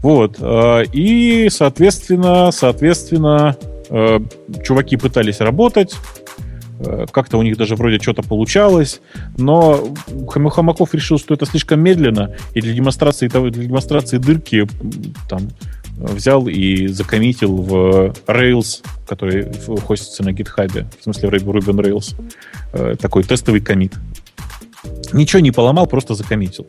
[0.02, 0.36] Вот.
[0.40, 3.56] Э, и, соответственно, соответственно,
[3.90, 4.18] э,
[4.64, 5.94] чуваки пытались работать,
[6.80, 9.00] э, как-то у них даже вроде что-то получалось,
[9.36, 9.84] но
[10.28, 14.66] Хомаков решил, что это слишком медленно, и для демонстрации, для демонстрации дырки
[15.28, 15.50] там,
[15.96, 19.52] взял и закоммитил в Rails, который
[19.86, 22.02] хостится на GitHub, в смысле Ruby on
[22.72, 23.92] Rails, такой тестовый комит.
[25.12, 26.66] Ничего не поломал, просто закоммитил.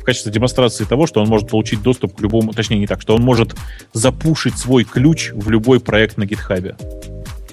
[0.00, 3.14] В качестве демонстрации того, что он может получить доступ к любому, точнее не так, что
[3.14, 3.54] он может
[3.92, 6.76] запушить свой ключ в любой проект на гитхабе.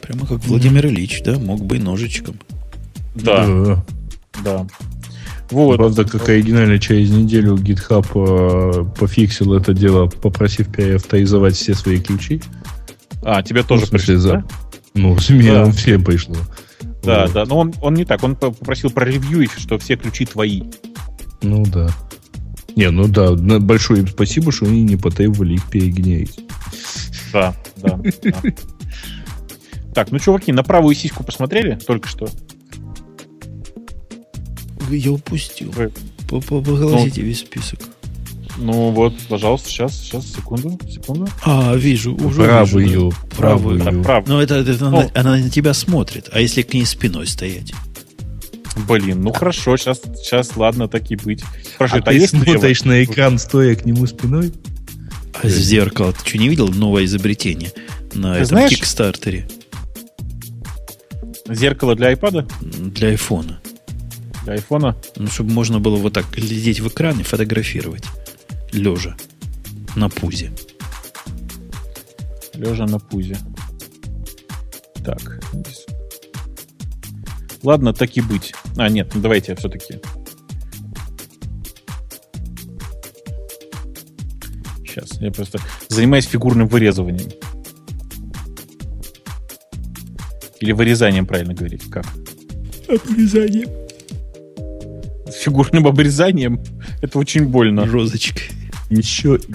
[0.01, 1.37] Прямо как Владимир Ильич, да?
[1.37, 2.35] Мог бы и ножичком.
[3.15, 3.45] Да.
[3.45, 3.85] Да.
[4.43, 4.67] да.
[5.49, 5.77] Вот.
[5.77, 12.41] Правда, как оригинально через неделю GitHub э, пофиксил это дело, попросив переавторизовать все свои ключи.
[13.21, 14.29] А, тебе тоже ну, пришло, за...
[14.29, 14.43] да?
[14.95, 15.71] Ну, мне да.
[15.71, 16.35] всем пришло.
[17.03, 18.23] Да, да, но он, он не так.
[18.23, 20.63] Он попросил проревьюить, что все ключи твои.
[21.41, 21.89] Ну да.
[22.75, 26.39] Не, ну да, большое им спасибо, что они не потребовали их перегенерить.
[27.31, 28.41] Да, да, да.
[29.93, 32.27] Так, ну, чуваки, на правую сиську посмотрели только что?
[34.89, 35.71] Я упустил.
[35.71, 35.91] Вы...
[36.31, 36.41] Ну,
[37.05, 37.79] весь список.
[38.57, 41.27] Ну вот, пожалуйста, сейчас, сейчас, секунду, секунду.
[41.43, 43.35] А, вижу, уже Правую, вижу, да.
[43.37, 43.79] правую.
[43.79, 44.27] Да, прав.
[44.27, 44.87] Но это, это Ну.
[44.87, 46.29] она, она на тебя смотрит.
[46.31, 47.73] А если к ней спиной стоять?
[48.87, 51.43] Блин, ну хорошо, сейчас, сейчас, ладно, так и быть.
[51.77, 54.53] Хорошо, А ты смотришь на экран, стоя к нему спиной?
[55.41, 57.71] А зеркало, ты что, не видел новое изобретение
[58.13, 59.47] на Ты этом знаешь- кикстартере
[61.49, 63.59] Зеркало для айпада, для айфона?
[64.45, 64.95] для айфона.
[65.17, 68.03] Ну, чтобы можно было вот так глядеть в экран и фотографировать.
[68.73, 69.15] Лежа.
[69.95, 70.51] На пузе.
[72.55, 73.37] Лежа на пузе.
[75.05, 75.39] Так.
[77.61, 78.53] Ладно, так и быть.
[78.77, 79.99] А, нет, ну давайте я все-таки.
[84.79, 87.31] Сейчас, я просто занимаюсь фигурным вырезыванием.
[90.59, 91.83] Или вырезанием, правильно говорить.
[91.91, 92.05] Как?
[92.87, 93.67] Обрезание.
[95.27, 96.59] С фигурным обрезанием?
[97.01, 97.85] Это очень больно.
[97.85, 98.62] Розочкой.
[98.93, 99.39] Еще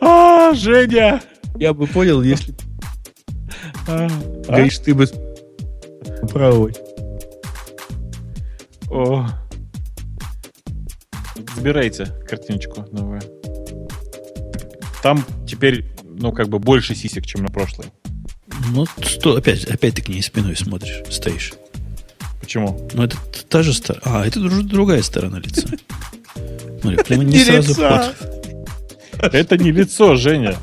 [0.00, 1.22] А, Женя!
[1.56, 2.54] я бы понял, если
[3.88, 4.08] А, а?
[4.46, 5.06] говоришь, ты бы
[6.30, 6.74] правой.
[8.90, 9.26] О.
[11.56, 13.22] Забирайте картиночку новую.
[15.02, 17.86] Там теперь, ну, как бы больше сисек, чем на прошлой.
[18.70, 21.54] Ну, что, опять, опять ты к ней спиной смотришь, стоишь.
[22.44, 22.78] Почему?
[22.92, 23.16] Ну, это
[23.48, 24.02] та же сторона.
[24.04, 25.66] А, это друж- другая сторона лица.
[26.82, 27.74] Смотри, прямо не сразу
[29.32, 30.56] Это не лицо, Женя.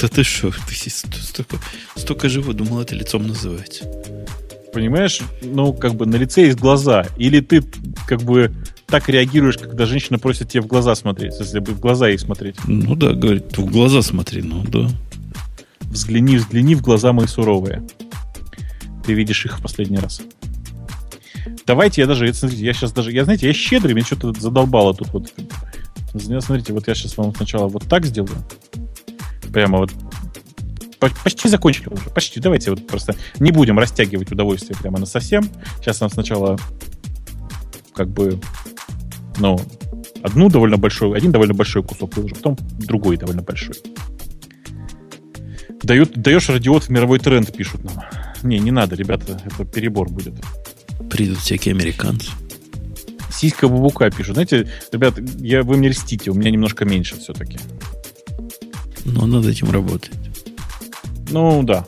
[0.00, 0.50] Да ты что?
[0.50, 1.56] Ты столько,
[1.94, 3.84] столько живу, думал, это лицом называется.
[4.72, 7.06] Понимаешь, ну, как бы на лице есть глаза.
[7.16, 7.62] Или ты,
[8.08, 8.52] как бы,
[8.86, 12.56] так реагируешь, когда женщина просит тебе в глаза смотреть, если бы в глаза ей смотреть.
[12.66, 14.88] Ну да, говорит, в глаза смотри, ну да.
[15.82, 17.84] Взгляни, взгляни в глаза мои суровые.
[19.06, 20.20] Ты видишь их в последний раз.
[21.66, 25.08] Давайте я даже, смотрите, я сейчас даже, я, знаете, я щедрый, меня что-то задолбало тут
[25.12, 25.32] вот.
[26.14, 28.38] Смотрите, вот я сейчас вам сначала вот так сделаю.
[29.52, 29.90] Прямо вот.
[31.00, 32.08] По- Почти закончили уже.
[32.10, 32.40] Почти.
[32.40, 35.48] Давайте вот просто не будем растягивать удовольствие прямо на совсем.
[35.80, 36.56] Сейчас нам сначала
[37.94, 38.40] как бы,
[39.38, 39.60] ну,
[40.22, 43.74] одну довольно большую, один довольно большой кусок выложу, потом другой довольно большой.
[45.82, 48.04] Дают, даешь радиот в мировой тренд, пишут нам.
[48.42, 50.34] Не, не надо, ребята, это перебор будет.
[51.10, 52.30] Придут всякие американцы.
[53.30, 54.34] Сиська бабука пишут.
[54.34, 57.58] Знаете, ребят, я, вы мне льстите, у меня немножко меньше все-таки.
[59.04, 60.16] Но над этим работает.
[61.30, 61.86] Ну, да.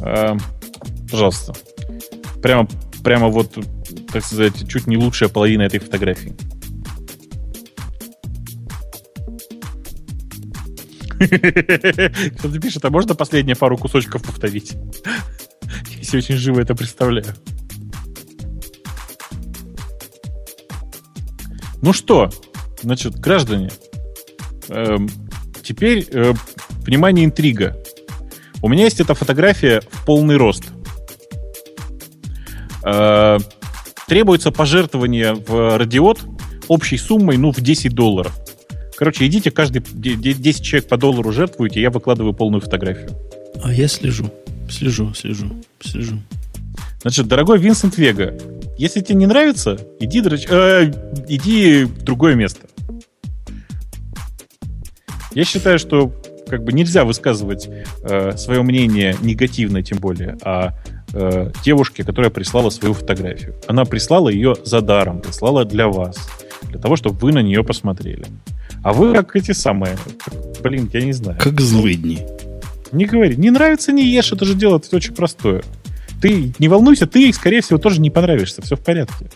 [0.00, 0.36] А,
[1.10, 1.54] пожалуйста.
[2.42, 2.68] Прямо,
[3.02, 3.58] прямо вот,
[4.12, 6.36] так сказать, чуть не лучшая половина этой фотографии.
[12.38, 14.76] Кто-то пишет, а можно последние пару кусочков повторить?
[15.96, 17.34] Я себе очень живо это представляю.
[21.80, 22.30] Ну что,
[22.82, 23.70] значит, граждане,
[24.68, 25.08] эм,
[25.62, 26.32] теперь, э,
[26.80, 27.76] внимание, интрига.
[28.62, 30.64] У меня есть эта фотография в полный рост.
[32.84, 33.38] Э,
[34.08, 36.20] требуется пожертвование в радиот
[36.66, 38.36] общей суммой, ну, в 10 долларов.
[38.96, 43.10] Короче, идите, каждый де- де- 10 человек по доллару жертвуете, я выкладываю полную фотографию.
[43.62, 44.30] А я слежу.
[44.70, 46.18] Слежу, слежу, слежу.
[47.02, 48.38] Значит, дорогой Винсент Вега,
[48.76, 50.92] если тебе не нравится, иди, драч- э,
[51.28, 52.66] иди в другое место.
[55.32, 56.12] Я считаю, что
[56.48, 57.68] как бы нельзя высказывать
[58.02, 60.72] э, свое мнение негативно, тем более, о
[61.12, 63.54] э, девушке, которая прислала свою фотографию.
[63.66, 66.28] Она прислала ее за даром, прислала для вас,
[66.64, 68.26] для того, чтобы вы на нее посмотрели.
[68.82, 71.38] А вы как эти самые, как, блин, я не знаю.
[71.40, 72.26] Как злыдни.
[72.92, 73.36] Не говори.
[73.36, 74.32] Не нравится, не ешь.
[74.32, 75.62] Это же дело это очень простое.
[76.20, 78.62] Ты не волнуйся, ты, скорее всего, тоже не понравишься.
[78.62, 79.26] Все в порядке.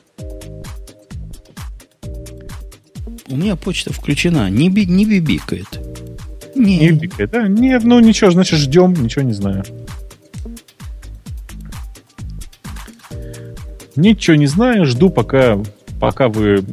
[3.29, 4.51] У меня почта включена.
[4.51, 5.69] Не, би, не бибикает.
[6.55, 7.49] Не, Не пикай, да?
[7.49, 9.65] Нет, ну ничего, значит, ждем, ничего не знаю.
[13.97, 15.59] Ничего не знаю, жду, пока,
[16.01, 16.65] пока вы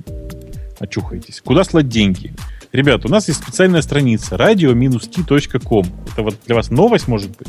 [0.79, 1.41] очухаетесь.
[1.41, 2.33] Куда слать деньги?
[2.71, 5.85] Ребят, у нас есть специальная страница radio-t.com.
[6.11, 7.47] Это вот для вас новость может быть.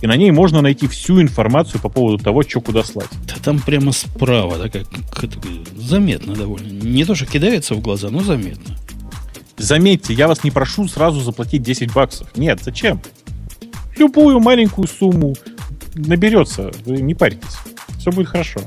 [0.00, 3.08] И на ней можно найти всю информацию по поводу того, что куда слать.
[3.26, 4.86] Да там прямо справа, да, как,
[5.76, 6.66] заметно довольно.
[6.66, 8.76] Не то, что кидается в глаза, но заметно.
[9.56, 12.36] Заметьте, я вас не прошу сразу заплатить 10 баксов.
[12.36, 13.00] Нет, зачем?
[13.96, 15.34] Любую маленькую сумму
[15.94, 16.72] наберется.
[16.84, 17.56] Вы не парьтесь.
[17.98, 18.60] Все будет хорошо.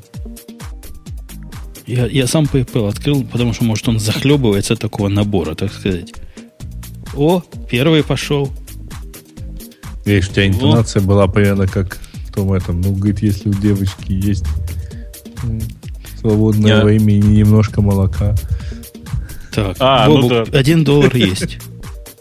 [1.90, 6.14] Я, я сам PayPal открыл, потому что, может, он захлебывается от такого набора, так сказать.
[7.16, 8.52] О, первый пошел.
[10.06, 11.98] Видишь, у тебя интонация была примерно как
[12.28, 12.80] в том этом.
[12.82, 14.46] Ну, говорит, если у девочки есть
[16.20, 18.36] Свободное Я- время и немножко молока.
[19.54, 20.60] Так, А, ну Бобук, да.
[20.60, 21.58] один доллар есть.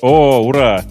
[0.01, 0.85] О, ура!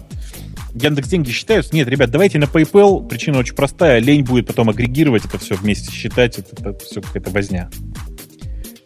[0.74, 1.74] Яндекс деньги считаются?
[1.74, 3.08] Нет, ребят, давайте на PayPal.
[3.08, 3.98] Причина очень простая.
[4.00, 6.38] Лень будет потом агрегировать это все вместе, считать.
[6.38, 7.70] Это, все какая-то возня.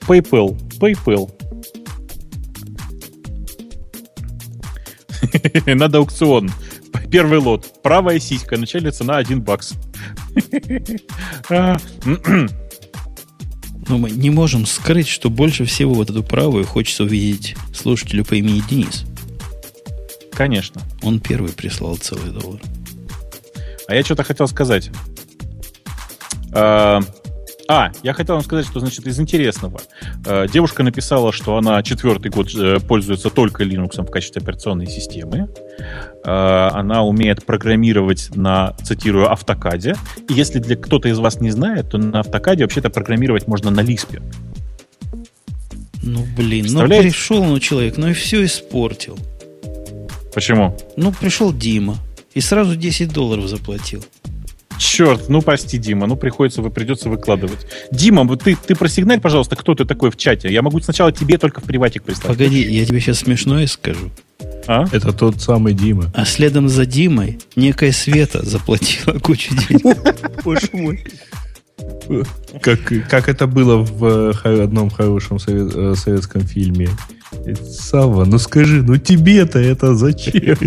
[0.06, 0.56] PayPal.
[0.78, 1.30] PayPal.
[5.74, 6.50] Надо аукцион.
[7.10, 7.82] Первый лот.
[7.82, 8.56] Правая сиська.
[8.56, 9.74] Начальная цена 1 бакс.
[11.50, 11.76] А,
[13.88, 18.34] Но мы не можем скрыть, что больше всего вот эту правую хочется увидеть слушателю по
[18.34, 19.04] имени Денис.
[20.32, 20.80] Конечно.
[21.02, 22.60] Он первый прислал целый доллар.
[23.88, 24.90] А я что-то хотел сказать.
[27.74, 29.80] А, я хотел вам сказать, что, значит, из интересного.
[30.26, 35.48] Э, Девушка написала, что она четвертый год э, пользуется только Linux в качестве операционной системы.
[36.22, 39.96] Э, Она умеет программировать на, цитирую, автокаде.
[40.28, 43.80] И если для кто-то из вас не знает, то на автокаде вообще-то программировать можно на
[43.80, 44.20] Лиспе.
[46.02, 49.18] Ну, блин, ну пришел ну человек, ну и все испортил.
[50.34, 50.76] Почему?
[50.98, 51.96] Ну, пришел Дима
[52.34, 54.04] и сразу 10 долларов заплатил.
[54.82, 57.66] Черт, ну прости, Дима, ну приходится, вы придется выкладывать.
[57.92, 60.52] Дима, вот ты, ты просигналь, пожалуйста, кто ты такой в чате.
[60.52, 62.26] Я могу сначала тебе только в приватик прислать.
[62.26, 64.10] Погоди, я тебе сейчас смешное скажу.
[64.66, 64.84] А?
[64.90, 66.10] Это тот самый Дима.
[66.14, 70.42] А следом за Димой некая Света заплатила кучу денег.
[70.42, 71.04] Боже мой.
[72.60, 76.88] Как, как это было в э, одном хорошем сове- э, советском фильме.
[77.64, 80.58] Сава, ну скажи, ну тебе-то это зачем?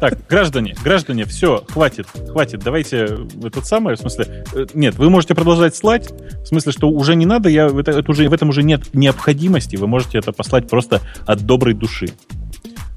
[0.00, 2.60] Так, граждане, граждане, все, хватит, хватит.
[2.60, 7.14] Давайте этот самый, в смысле, э, нет, вы можете продолжать слать, в смысле, что уже
[7.14, 10.68] не надо, я, это, это уже, в этом уже нет необходимости, вы можете это послать
[10.68, 12.08] просто от доброй души.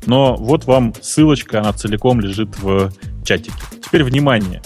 [0.05, 2.91] Но вот вам ссылочка, она целиком лежит в
[3.23, 3.53] чатике.
[3.83, 4.61] Теперь внимание.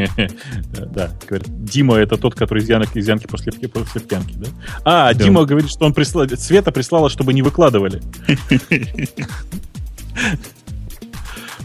[0.73, 4.47] Да, говорят, Дима это тот, который из Янок, из Янки после, после пьянки, да?
[4.83, 5.13] А.
[5.13, 8.01] Дима говорит, что он прислал, Света прислала, чтобы не выкладывали.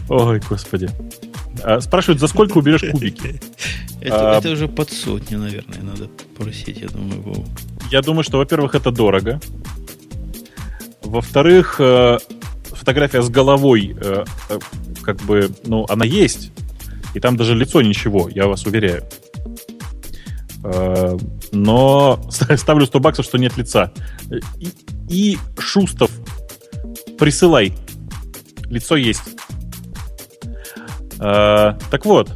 [0.09, 0.89] Ой, господи.
[1.63, 3.39] А, спрашивают, за сколько уберешь кубики?
[4.01, 4.37] Это, А.
[4.37, 7.45] это уже под сотню, наверное, надо просить, я думаю, Вову.
[7.89, 9.39] Я думаю, что, во-первых, это дорого.
[11.03, 12.17] Во-вторых, э,
[12.65, 14.59] фотография с головой, э, э,
[15.03, 16.51] как бы, ну, она есть.
[17.13, 19.03] И там даже лицо ничего, я вас уверяю.
[20.63, 21.17] Э,
[21.51, 22.19] Но
[22.55, 23.91] ставлю 100 баксов, что нет лица.
[24.59, 24.69] И,
[25.09, 26.11] и Шустов,
[27.19, 27.73] присылай.
[28.69, 29.23] Лицо есть.
[31.19, 32.31] Э, Так вот,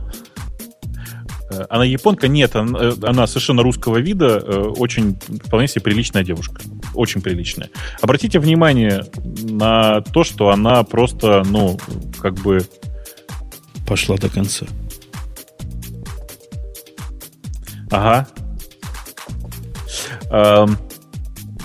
[1.49, 2.27] Э, Она японка?
[2.27, 6.61] Нет, она, она совершенно русского вида, очень вполне себе приличная девушка.
[6.93, 7.69] Очень приличная.
[8.01, 9.05] Обратите внимание
[9.49, 11.79] на то, что она просто, ну,
[12.19, 12.61] как бы...
[13.87, 14.65] Пошла до конца.
[17.89, 18.27] Ага.
[20.29, 20.77] Эм,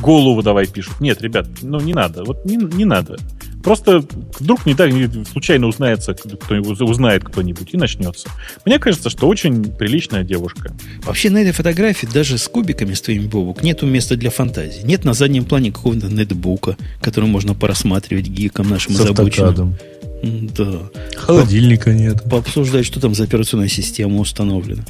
[0.00, 1.00] голову давай пишут.
[1.00, 2.24] Нет, ребят, ну не надо.
[2.24, 3.16] Вот не, не надо.
[3.64, 4.04] Просто
[4.40, 8.28] вдруг не так не- случайно узнается, кто узнает кто-нибудь и начнется.
[8.64, 10.72] Мне кажется, что очень приличная девушка.
[11.04, 14.82] Вообще на этой фотографии даже с кубиками с твоими бобук нету места для фантазии.
[14.84, 19.48] Нет на заднем плане какого-то нетбука, который можно порассматривать гикам нашим С озабоченным.
[19.50, 19.74] автокадом.
[20.22, 20.90] Да.
[21.16, 22.22] Холодильника нет.
[22.30, 24.84] Пообсуждать, что там за операционная система установлена.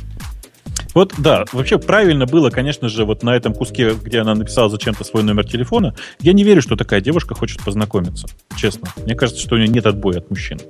[0.95, 5.05] Вот, да, вообще правильно было, конечно же, вот на этом куске, где она написала зачем-то
[5.05, 5.95] свой номер телефона.
[6.21, 8.89] Я не верю, что такая девушка хочет познакомиться, честно.
[9.05, 10.61] Мне кажется, что у нее нет отбоя от мужчин.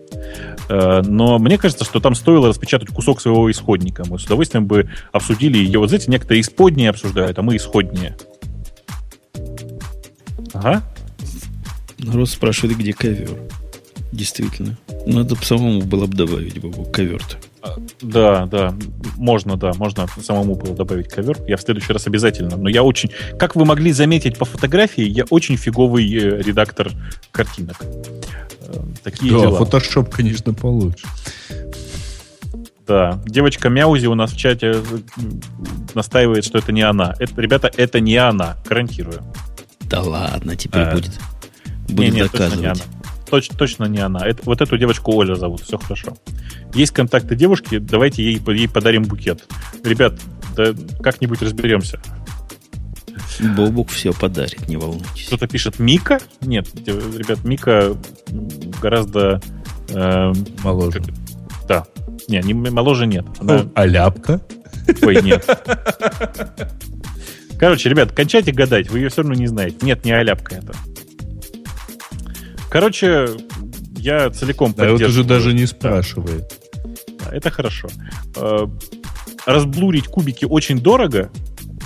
[0.68, 4.04] Э, Но мне кажется, что там стоило распечатать кусок своего исходника.
[4.08, 5.80] Мы с удовольствием бы обсудили ее.
[5.80, 8.16] Вот знаете, некоторые исподние обсуждают, а мы исходние.
[10.54, 10.82] Ага.
[11.98, 13.30] Народ спрашивает, где ковер.
[14.12, 14.76] Действительно.
[15.06, 17.36] Надо бы самому было бы добавить бобук ковер-то.
[18.02, 18.74] Да, да,
[19.16, 21.38] можно, да, можно самому было добавить ковер.
[21.48, 22.56] Я в следующий раз обязательно.
[22.56, 26.90] Но я очень, как вы могли заметить по фотографии, я очень фиговый э, редактор
[27.30, 27.76] картинок.
[27.80, 29.58] Э, Такие Да, дела.
[29.58, 31.06] фотошоп, конечно, получше.
[32.86, 34.82] Да, девочка Мяузи у нас в чате э,
[35.94, 37.14] настаивает, что это не она.
[37.18, 39.22] Это, ребята, это не она, гарантирую.
[39.82, 40.92] Да ладно, теперь А.
[40.94, 41.12] будет,
[41.88, 42.82] Не, будет не, точно не доказывать.
[43.32, 44.26] Точ- точно не она.
[44.26, 46.16] Это, вот эту девочку Оля зовут, все хорошо.
[46.74, 49.44] Есть контакты девушки, давайте ей, ей подарим букет.
[49.82, 50.14] Ребят,
[50.54, 51.98] да как-нибудь разберемся.
[53.56, 55.26] Бобук все подарит, не волнуйтесь.
[55.28, 56.20] Кто-то пишет Мика?
[56.42, 57.96] Нет, ребят, Мика
[58.82, 59.40] гораздо...
[59.88, 60.32] э,
[60.62, 61.00] Моложе.
[61.00, 61.14] как-
[61.66, 61.86] да.
[62.28, 63.24] Не, не, моложе нет.
[63.40, 64.40] Она- А ляпка?
[65.02, 65.44] Ой, нет.
[67.58, 69.76] Короче, ребят, кончайте гадать, вы ее все равно не знаете.
[69.82, 70.72] Нет, не Аляпка это.
[72.72, 73.28] Короче,
[73.98, 75.28] я целиком Да, вот уже поддерживаю.
[75.28, 76.58] даже не спрашивает.
[77.20, 77.88] Да, это хорошо.
[78.34, 78.66] Э,
[79.44, 81.30] разблурить кубики очень дорого,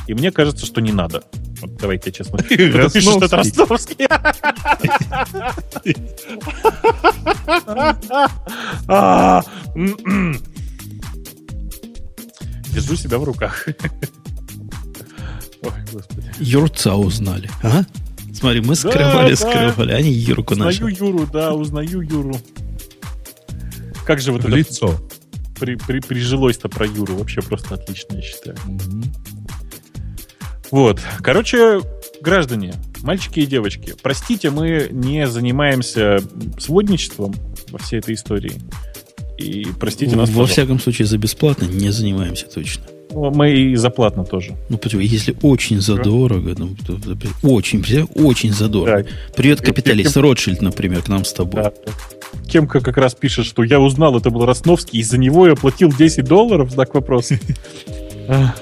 [0.07, 1.25] и мне кажется, что не надо.
[1.61, 2.39] Вот давайте я честно.
[2.43, 4.07] Пишет, что это Ростовский.
[8.87, 9.43] А.
[12.73, 13.67] Держу себя в руках.
[15.63, 16.33] Ой, господи.
[16.39, 17.83] Юрца узнали, а?
[18.37, 19.97] Смотри, мы скрывали, да, скрывали, да.
[19.97, 20.85] они Юрку узнаю нашли.
[20.93, 22.37] Узнаю Юру, да, узнаю Юру.
[24.05, 24.55] Как же вот это...
[24.55, 24.95] Лицо.
[25.59, 27.17] При, при, прижилось-то про Юру.
[27.17, 28.57] Вообще просто отлично, я считаю.
[28.67, 29.03] Угу.
[30.71, 31.01] Вот.
[31.23, 31.81] Короче,
[32.21, 36.19] граждане, мальчики и девочки, простите, мы не занимаемся
[36.59, 37.35] сводничеством
[37.71, 38.61] во всей этой истории.
[39.39, 40.29] И простите нас.
[40.29, 40.53] Во пожалуйста.
[40.53, 42.85] всяком случае, за бесплатно не занимаемся точно.
[43.15, 44.57] Мы и за платно тоже.
[44.69, 45.01] Ну, почему?
[45.01, 46.99] Если очень задорого, ну, то,
[47.43, 47.83] очень,
[48.15, 49.05] очень задорого.
[49.05, 49.09] Да.
[49.35, 50.15] Привет, капиталист.
[50.15, 50.23] Кем...
[50.23, 51.63] Ротшильд, например, к нам с тобой.
[51.63, 51.73] Да.
[52.49, 56.25] Кемка как раз пишет, что я узнал, это был Росновский, из-за него я платил 10
[56.25, 57.39] долларов, знак вопроса.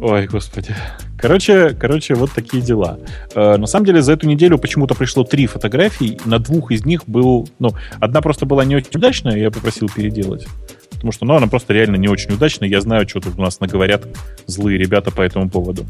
[0.00, 0.74] Ой, господи.
[1.18, 2.98] Короче, короче, вот такие дела.
[3.34, 6.18] Э, на самом деле, за эту неделю почему-то пришло три фотографии.
[6.24, 7.48] На двух из них был...
[7.58, 10.46] Ну, одна просто была не очень удачная, я попросил переделать.
[10.90, 12.68] Потому что, ну, она просто реально не очень удачная.
[12.68, 14.06] Я знаю, что тут у нас наговорят
[14.46, 15.86] злые ребята по этому поводу.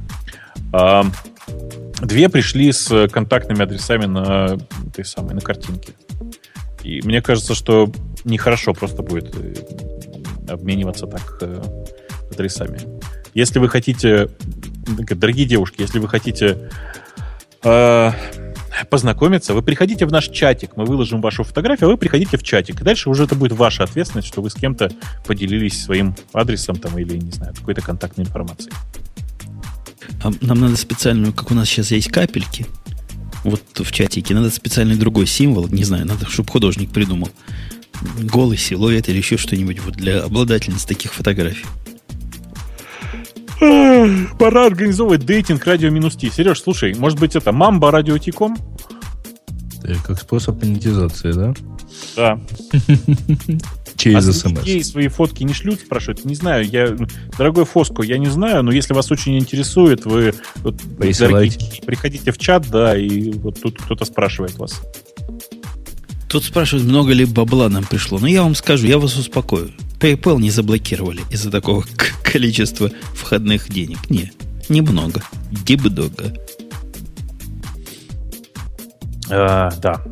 [0.73, 1.05] А,
[2.01, 4.59] две пришли с контактными адресами на
[4.95, 5.93] той самой, на картинке.
[6.83, 7.91] И мне кажется, что
[8.25, 9.55] нехорошо просто будет э,
[10.49, 11.63] обмениваться так э,
[12.31, 12.79] адресами.
[13.35, 14.29] Если вы хотите,
[14.87, 16.71] дорогие девушки, если вы хотите
[17.63, 18.13] э,
[18.91, 22.81] познакомиться, вы приходите в наш чатик, мы выложим вашу фотографию, а вы приходите в чатик.
[22.81, 24.91] И дальше уже это будет ваша ответственность, что вы с кем-то
[25.27, 28.73] поделились своим адресом там или, не знаю, какой-то контактной информацией.
[30.23, 32.67] А нам надо специальную, как у нас сейчас есть капельки,
[33.45, 37.31] вот в чатике, надо специальный другой символ, не знаю, надо, чтобы художник придумал.
[38.21, 41.65] Голый силуэт или еще что-нибудь вот для обладательниц таких фотографий.
[43.59, 46.31] Пора организовывать дейтинг радио минус Ти.
[46.31, 48.57] Сереж, слушай, может быть это мамба радио Тиком?
[50.05, 51.55] Как способ монетизации, да?
[52.17, 52.41] Да.
[53.97, 54.87] Через а смс.
[54.87, 56.25] свои фотки не шлют, спрашивают?
[56.25, 56.95] Не знаю, я,
[57.39, 62.39] дорогой Фоско, я не знаю, но если вас очень интересует, вы вот, дорогие, приходите в
[62.39, 64.83] чат, да, и вот тут кто-то спрашивает вас.
[66.29, 68.19] Тут спрашивают, много ли бабла нам пришло.
[68.19, 69.71] Но я вам скажу, я вас успокою.
[70.01, 71.85] PayPal не заблокировали из-за такого
[72.37, 74.11] количества входных денег.
[74.11, 74.31] Не,
[74.69, 75.23] немного.
[75.51, 76.35] Дибдога.
[79.31, 80.05] А, да.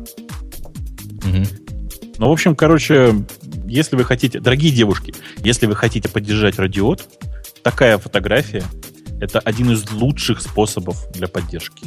[1.23, 1.43] Угу.
[2.17, 3.13] Ну, в общем, короче,
[3.67, 5.13] если вы хотите, дорогие девушки,
[5.43, 7.07] если вы хотите поддержать радиот,
[7.61, 8.63] такая фотография–
[9.21, 11.85] это один из лучших способов для поддержки.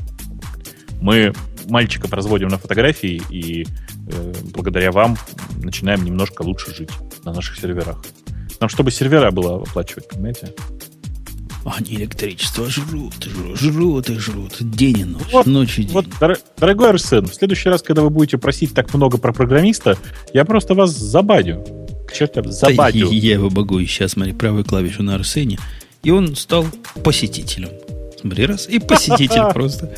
[1.01, 1.33] Мы
[1.69, 3.67] мальчика производим на фотографии и
[4.07, 5.17] э, благодаря вам
[5.65, 6.91] начинаем немножко лучше жить
[7.25, 8.05] на наших серверах.
[8.61, 10.55] Нам, чтобы сервера было оплачивать, понимаете?
[11.65, 14.57] Они электричество жрут, жрут, жрут и жрут.
[14.61, 15.93] День и ночь, вот, ночь и день.
[15.93, 16.07] Вот,
[16.59, 19.99] дорогой Арсен, в следующий раз, когда вы будете просить так много про программиста,
[20.33, 21.65] я просто вас забадю.
[22.09, 23.09] К чертям, забадю.
[23.09, 23.81] Да, я его могу.
[23.81, 25.59] Сейчас, смотри, правую клавишу на Арсене.
[26.03, 26.65] И он стал
[27.05, 27.71] посетителем.
[28.19, 29.95] Смотри, раз, и посетитель просто.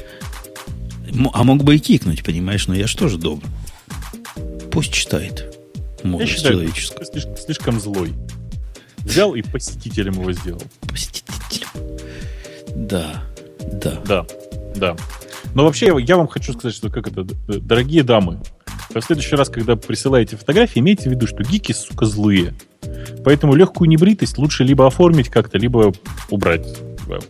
[1.32, 3.44] А мог бы и кикнуть, понимаешь, но я же тоже добр.
[4.72, 5.56] Пусть читает.
[6.02, 7.04] Мудрость человеческая.
[7.04, 8.12] Слишком, слишком злой.
[9.04, 10.62] Взял и посетителем его сделал.
[10.82, 11.68] Посетителем.
[12.74, 13.24] Да,
[13.60, 14.00] да.
[14.06, 14.26] Да,
[14.76, 14.96] да.
[15.54, 18.40] Но вообще я вам хочу сказать, что как это, дорогие дамы,
[18.94, 22.54] в следующий раз, когда присылаете фотографии, имейте в виду, что гики, сука, злые.
[23.24, 25.92] Поэтому легкую небритость лучше либо оформить как-то, либо
[26.28, 26.66] убрать.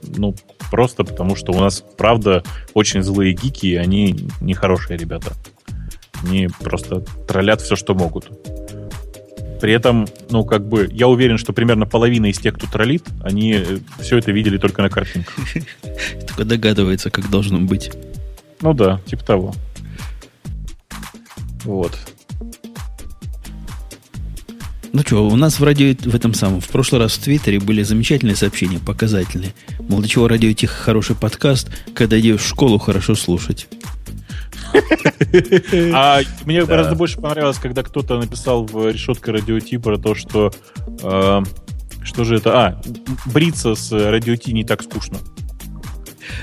[0.03, 0.35] Ну,
[0.71, 2.43] просто потому что у нас, правда,
[2.75, 5.33] очень злые гики, и они нехорошие ребята.
[6.23, 8.31] Они просто троллят все, что могут.
[9.61, 13.53] При этом, ну, как бы, я уверен, что примерно половина из тех, кто троллит, они
[13.53, 15.35] э, все это видели только на картинках.
[16.29, 17.91] Только догадывается, как должно быть.
[18.63, 19.55] Ну да, типа того.
[21.65, 21.99] Вот.
[24.93, 27.83] Ну что, у нас в радио в этом самом, в прошлый раз в Твиттере были
[27.83, 29.55] замечательные сообщения, показательные.
[29.89, 33.69] Мол, для чего радио тихо хороший подкаст, когда идешь в школу хорошо слушать.
[35.95, 40.53] А мне гораздо больше понравилось, когда кто-то написал в решетке радиоти про то, что
[41.03, 41.43] э,
[42.03, 42.59] что же это?
[42.59, 42.83] А,
[43.27, 45.19] бриться с радиоти не так скучно.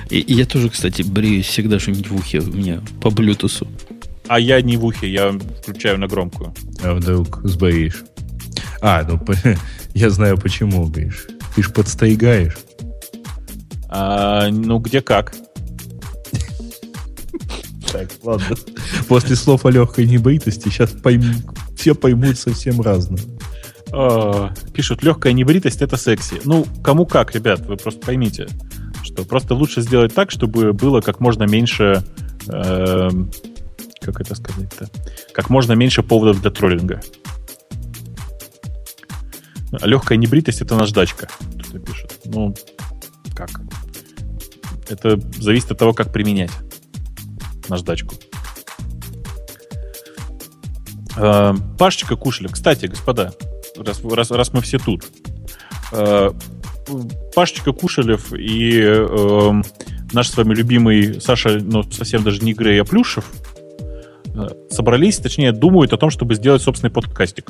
[0.10, 3.68] И, я тоже, кстати, бреюсь всегда что-нибудь в ухе у меня по блютусу.
[4.28, 5.32] А я не в ухе, я
[5.62, 6.54] включаю на громкую.
[6.84, 8.04] А вдруг сбоишь?
[8.82, 9.20] А, ну
[9.94, 11.28] я знаю, почему, говоришь.
[11.56, 12.58] Ты ж подстайгаешь.
[13.90, 15.34] А, ну, где как.
[17.92, 18.56] Так, ладно.
[19.08, 21.24] После слов о легкой небритости сейчас пойм...
[21.76, 23.22] все поймут совсем разное.
[23.92, 26.42] А, пишут, легкая небритость это секси.
[26.44, 28.48] Ну, кому как, ребят, вы просто поймите,
[29.04, 32.04] что просто лучше сделать так, чтобы было как можно меньше,
[32.50, 33.10] э,
[34.02, 34.90] как это сказать-то,
[35.34, 37.02] как можно меньше поводов для троллинга.
[39.82, 41.30] Легкая небритость это наждачка,
[41.64, 42.20] кто пишет.
[42.26, 42.54] Ну,
[43.36, 43.50] как?
[44.90, 46.52] Это зависит от того, как применять
[47.70, 48.16] наждачку.
[51.18, 52.52] Э, Пашечка Кушелев.
[52.52, 53.34] Кстати, господа,
[53.78, 55.06] раз, раз, раз мы все тут.
[55.92, 56.32] Э,
[57.36, 59.62] Пашечка Кушелев и э,
[60.14, 63.26] наш с вами любимый Саша, ну, совсем даже не Грей, а Плюшев,
[64.34, 67.50] э, собрались, точнее, думают о том, чтобы сделать собственный подкастик.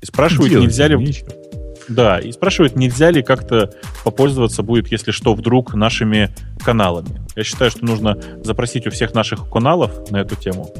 [0.00, 0.96] И спрашивают, Делать нельзя ли...
[0.96, 1.41] Нечего.
[1.88, 3.72] Да, и спрашивают, нельзя ли как-то
[4.04, 6.30] попользоваться будет, если что, вдруг нашими
[6.64, 7.20] каналами.
[7.36, 10.72] Я считаю, что нужно запросить у всех наших каналов на эту тему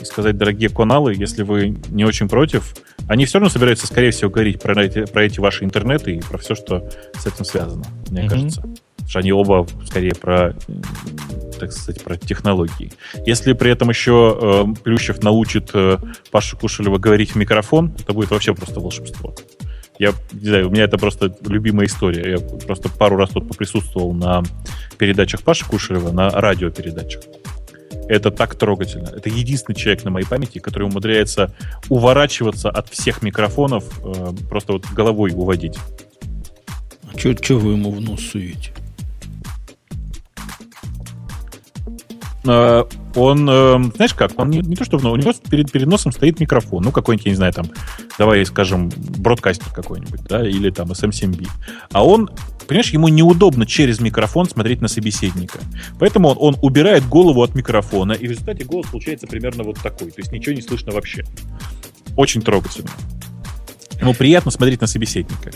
[0.00, 2.74] и сказать, дорогие каналы, если вы не очень против,
[3.08, 6.38] они все равно собираются, скорее всего, говорить про эти, про эти ваши интернеты и про
[6.38, 8.28] все, что с этим связано, мне mm-hmm.
[8.28, 8.60] кажется.
[8.60, 10.54] Потому что они оба скорее про,
[11.60, 12.92] так сказать, про технологии.
[13.24, 15.98] Если при этом еще э, Плющев научит э,
[16.32, 19.34] Пашу Кушелева говорить в микрофон, это будет вообще просто волшебство.
[19.98, 22.32] Я не знаю, у меня это просто любимая история.
[22.32, 24.42] Я просто пару раз тут поприсутствовал на
[24.98, 27.22] передачах Паши Кушелева, на радиопередачах.
[28.08, 29.08] Это так трогательно.
[29.08, 31.54] Это единственный человек на моей памяти, который умудряется
[31.88, 35.76] уворачиваться от всех микрофонов, э, просто вот головой уводить.
[37.12, 38.72] А что вы ему в нос суете?
[42.46, 46.40] Он, э, знаешь как, он не, не то, что у него перед, перед носом стоит
[46.40, 47.66] микрофон, ну, какой-нибудь, я не знаю, там,
[48.18, 51.48] давай скажем, бродкастер какой-нибудь, да, или там SM7B.
[51.92, 52.30] А он,
[52.66, 55.58] понимаешь, ему неудобно через микрофон смотреть на собеседника.
[55.98, 60.10] Поэтому он, он убирает голову от микрофона, и в результате голос получается примерно вот такой,
[60.10, 61.24] то есть ничего не слышно вообще.
[62.16, 62.90] Очень трогательно.
[64.00, 65.50] Ему приятно смотреть на собеседника.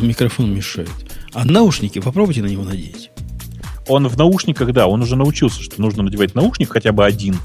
[0.00, 0.90] Микрофон мешает.
[1.32, 3.10] А наушники попробуйте на него надеть
[3.88, 7.36] он в наушниках, да, он уже научился, что нужно надевать наушник хотя бы один,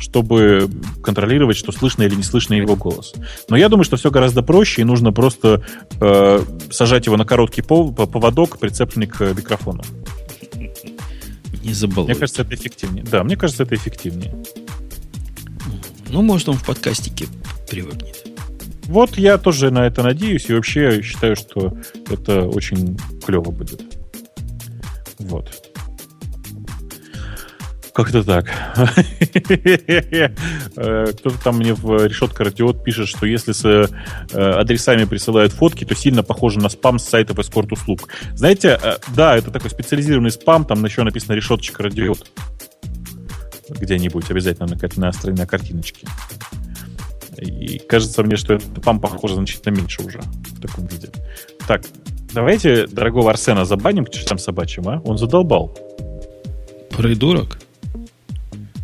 [0.00, 0.68] чтобы
[1.02, 3.12] контролировать, что слышно или не слышно его голос.
[3.48, 5.62] Но я думаю, что все гораздо проще, и нужно просто
[6.00, 9.82] э, сажать его на короткий поводок, прицепленный к микрофону.
[11.62, 12.04] Не забыл.
[12.04, 13.04] Мне кажется, это эффективнее.
[13.04, 14.34] Да, мне кажется, это эффективнее.
[16.08, 17.26] Ну, может, он в подкастике
[17.70, 18.26] привыкнет.
[18.84, 21.78] Вот я тоже на это надеюсь, и вообще считаю, что
[22.10, 23.80] это очень клево будет.
[25.22, 25.72] Вот.
[27.94, 28.46] Как-то так.
[30.74, 33.86] Э, кто-то там мне в решетка радиот пишет, что если с э,
[34.32, 38.08] адресами присылают фотки, то сильно похоже на спам с сайтов эскорт-услуг.
[38.34, 42.30] Знаете, э, да, это такой специализированный спам, там еще написано решеточка радиот.
[43.68, 46.06] Где-нибудь обязательно на, на, на картиночке.
[47.36, 51.10] И кажется мне, что это спам похоже значительно меньше уже в таком виде.
[51.66, 51.82] Так,
[52.32, 55.02] Давайте дорогого Арсена забаним к чертям собачьим, а?
[55.04, 55.76] Он задолбал.
[56.90, 57.58] Придурок?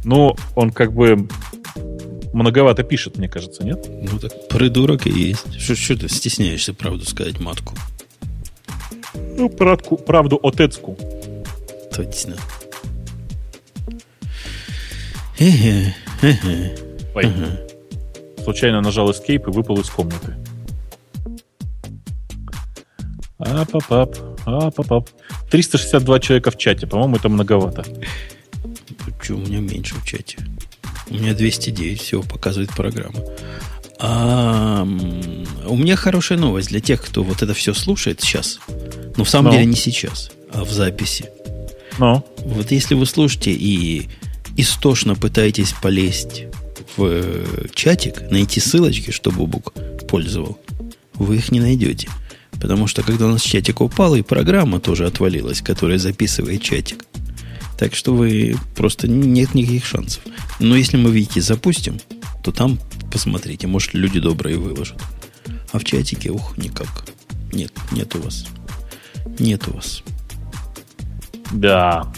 [0.04, 1.28] Ну, он как бы
[2.32, 3.86] многовато пишет, мне кажется, нет?
[3.88, 5.60] Ну так придурок и есть.
[5.60, 7.74] Что, ты стесняешься правду сказать матку?
[9.14, 10.96] Ну, правду, правду отецку.
[11.94, 12.36] Точно.
[15.38, 15.94] Эге.
[17.14, 17.24] Ой.
[17.24, 17.60] Ага.
[18.44, 20.36] Случайно нажал escape и выпал из комнаты.
[23.38, 24.16] Ап-ап-ап,
[24.46, 25.08] ап-ап-ап.
[25.50, 27.84] 362 человека в чате, по-моему, это многовато.
[29.22, 30.38] Что, у меня меньше в чате.
[31.08, 33.20] У меня 209 всего показывает программа.
[34.00, 38.60] А, у меня хорошая новость для тех, кто вот это все слушает сейчас.
[39.16, 39.50] Но в самом Но.
[39.50, 39.56] Ну.
[39.58, 41.30] деле не сейчас, а в записи.
[41.98, 42.24] Но.
[42.38, 42.54] Ну.
[42.54, 44.08] Вот если вы слушаете и
[44.56, 46.44] истошно пытаетесь полезть
[46.96, 49.72] в э, чатик, найти ссылочки, чтобы Бог
[50.08, 50.58] пользовал,
[51.14, 52.08] вы их не найдете.
[52.60, 57.04] Потому что когда у нас чатик упал, и программа тоже отвалилась, которая записывает чатик.
[57.78, 60.22] Так что вы просто нет никаких шансов.
[60.58, 62.00] Но если мы Вики запустим,
[62.42, 62.78] то там
[63.12, 65.00] посмотрите, может, люди добрые выложат.
[65.72, 66.88] А в чатике, ух, никак.
[67.52, 68.46] Нет, нет у вас.
[69.38, 70.02] Нет у вас.
[71.52, 72.12] Да.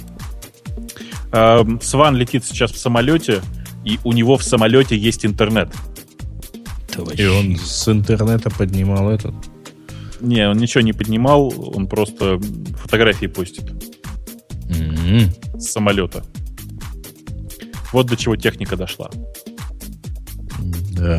[1.33, 3.43] Эм, Сван летит сейчас в самолете,
[3.85, 5.69] и у него в самолете есть интернет.
[7.17, 9.35] И он с интернета поднимал этот
[10.21, 12.39] не, он ничего не поднимал, он просто
[12.77, 13.65] фотографии постит.
[14.69, 15.59] Mm-hmm.
[15.59, 16.25] С самолета.
[17.93, 19.11] Вот до чего техника дошла.
[20.93, 21.19] Да.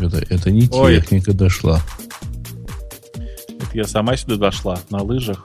[0.00, 0.96] Это, это не Ой.
[0.96, 1.80] техника дошла.
[3.14, 5.44] Это я сама сюда дошла на лыжах.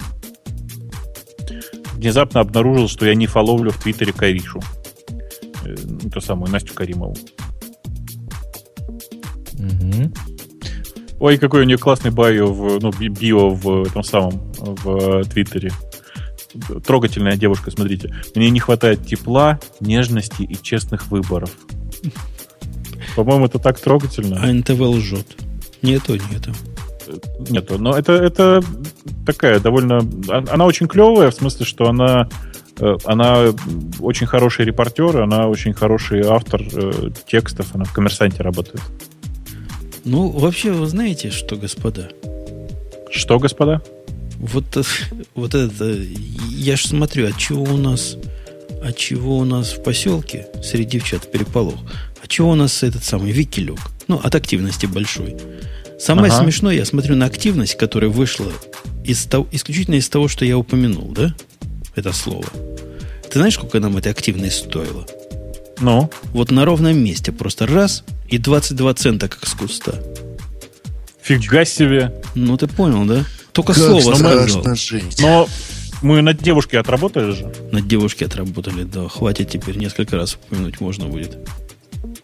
[1.93, 4.61] Внезапно обнаружил, что я не фоловлю в Твиттере Каришу.
[5.65, 5.75] Э,
[6.11, 7.15] ту самую Настю Каримову.
[11.19, 15.71] Ой, какой у нее классный байо в, ну, би- био в этом самом, в Твиттере.
[16.85, 18.13] Трогательная девушка, смотрите.
[18.35, 21.51] Мне не хватает тепла, нежности и честных выборов.
[23.15, 24.39] По-моему, это так трогательно.
[24.41, 25.27] А НТВ лжет.
[25.81, 26.51] Нету, нету.
[27.49, 28.61] Нету, но это, это
[29.25, 29.97] такая довольно...
[30.29, 32.29] а- Она очень клевая, в смысле, что она,
[32.77, 33.45] э, она
[33.99, 38.81] очень хороший репортер, она очень хороший автор э, текстов, она в «Коммерсанте» работает.
[40.09, 42.09] Ну, вообще, вы знаете, что, господа?
[43.11, 43.83] Что, господа?
[44.39, 44.81] Вот, э,
[45.35, 45.95] вот это,
[46.49, 48.17] я же смотрю, от чего у нас,
[48.81, 51.77] от чего у нас в поселке среди девчат переполох,
[52.23, 55.37] от чего у нас этот самый Викилюк, ну, от активности большой.
[55.99, 56.43] Самое Ага.
[56.43, 58.51] смешное, я смотрю на активность, которая вышла
[59.05, 61.35] из того, исключительно из того, что я упомянул, да?
[61.93, 62.47] Это слово.
[63.29, 65.05] Ты знаешь, сколько нам этой активность стоило?
[65.79, 69.93] Ну, Вот на ровном месте просто раз и 22 цента, как с куста.
[71.21, 72.13] фига себе.
[72.35, 73.25] Ну, ты понял, да?
[73.51, 74.63] Только Как слово сказал.
[75.19, 75.47] Но
[76.01, 77.53] мы над девушкой отработали же.
[77.71, 79.07] Над девушки отработали, да.
[79.07, 81.37] Хватит теперь несколько раз упомянуть можно будет.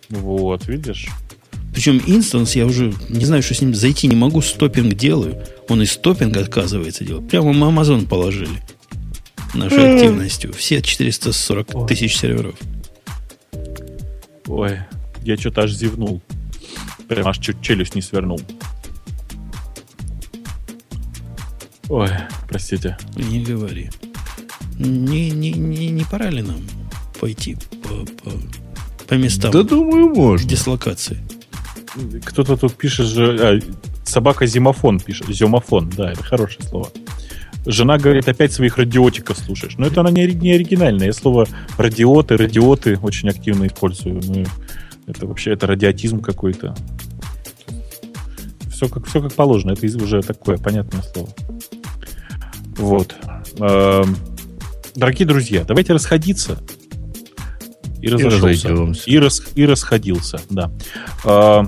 [0.09, 1.07] Вот, видишь?
[1.73, 5.43] Причем инстанс я уже не знаю, что с ним зайти не могу, стопинг делаю.
[5.67, 7.27] Он из стопинга отказывается делать.
[7.27, 8.63] Прямо мы Amazon положили
[9.53, 10.53] нашей активностью.
[10.53, 12.55] Все 440 тысяч серверов.
[14.47, 14.79] Ой,
[15.23, 16.21] я что-то аж зевнул.
[17.07, 18.39] Прям аж чуть челюсть не свернул.
[21.89, 22.09] Ой,
[22.47, 22.97] простите.
[23.15, 23.89] Не говори.
[24.77, 26.61] Не, не, не, не пора ли нам
[27.19, 28.31] пойти по, по,
[29.07, 30.47] по местам Да думаю, можно.
[30.47, 31.23] дислокации?
[32.25, 33.37] Кто-то тут пишет же...
[33.39, 33.59] а,
[34.03, 35.27] собака Зимофон пишет.
[35.29, 36.89] Зимофон, да, это хорошее слово.
[37.65, 39.75] Жена говорит, опять своих радиотиков слушаешь.
[39.77, 41.07] Но это она не, не оригинальная.
[41.07, 41.47] Я слово
[41.77, 44.21] радиоты, радиоты очень активно использую.
[44.23, 44.43] Ну,
[45.07, 46.75] это вообще это радиотизм какой-то.
[48.71, 49.71] Все как, все как положено.
[49.71, 51.29] Это уже такое понятное слово.
[52.77, 53.15] Вот.
[53.59, 54.15] Эм,
[54.95, 56.57] Дорогие друзья, давайте расходиться.
[58.01, 58.37] И разошелся.
[58.69, 59.09] разойдемся.
[59.09, 60.71] И, рас- и расходился, да.
[61.25, 61.65] А,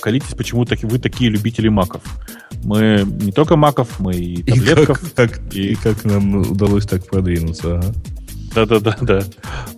[0.00, 2.02] Колитесь, почему таки, вы такие любители маков.
[2.62, 5.00] Мы не только маков, мы и И таблетков.
[5.14, 7.92] как, как- И- и как нам удалось так продвинуться, ага.
[8.54, 8.96] Да-да-да.
[9.00, 9.22] да.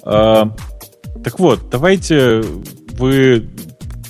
[0.04, 0.54] А,
[1.24, 2.42] так вот, давайте
[2.98, 3.48] вы,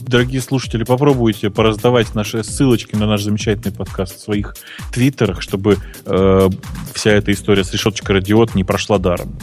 [0.01, 4.57] дорогие слушатели, попробуйте пораздавать наши ссылочки на наш замечательный подкаст в своих
[4.93, 6.49] твиттерах, чтобы э,
[6.95, 9.39] вся эта история с решеточкой радиот не прошла даром.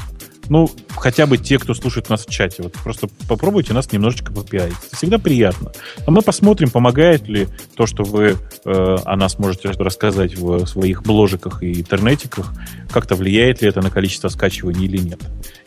[0.50, 2.64] Ну, хотя бы те, кто слушает нас в чате.
[2.64, 4.76] Вот просто попробуйте нас немножечко попиарить.
[4.88, 5.72] Это всегда приятно.
[6.06, 11.04] А мы посмотрим, помогает ли то, что вы э, о нас можете рассказать в своих
[11.04, 12.54] бложиках и интернетиках,
[12.90, 15.20] как-то влияет ли это на количество скачиваний или нет.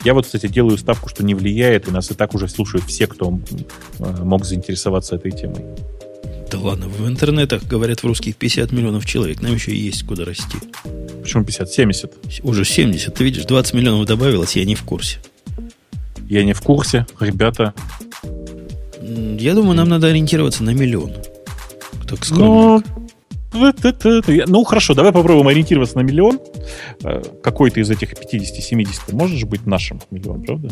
[0.03, 3.07] Я вот, кстати, делаю ставку, что не влияет, и нас и так уже слушают все,
[3.07, 3.39] кто
[3.99, 5.65] э, мог заинтересоваться этой темой.
[6.51, 9.41] Да ладно, в интернетах, говорят, в русских 50 миллионов человек.
[9.41, 10.57] Нам еще есть куда расти.
[11.27, 11.69] Почему 50?
[11.69, 12.11] 70?
[12.43, 13.13] Уже 70.
[13.13, 15.17] Ты видишь, 20 миллионов добавилось, я не в курсе.
[16.29, 17.05] Я не в курсе.
[17.19, 17.73] Ребята,
[19.37, 21.11] Я думаю, нам надо ориентироваться на миллион.
[22.07, 22.77] Так Ну, скромно.
[22.79, 23.06] это- я-
[24.47, 26.39] ну, хорошо, давай попробуем ориентироваться на миллион.
[27.03, 30.69] Э, Какой-то из этих 50-70 может же быть нашим миллион, правда?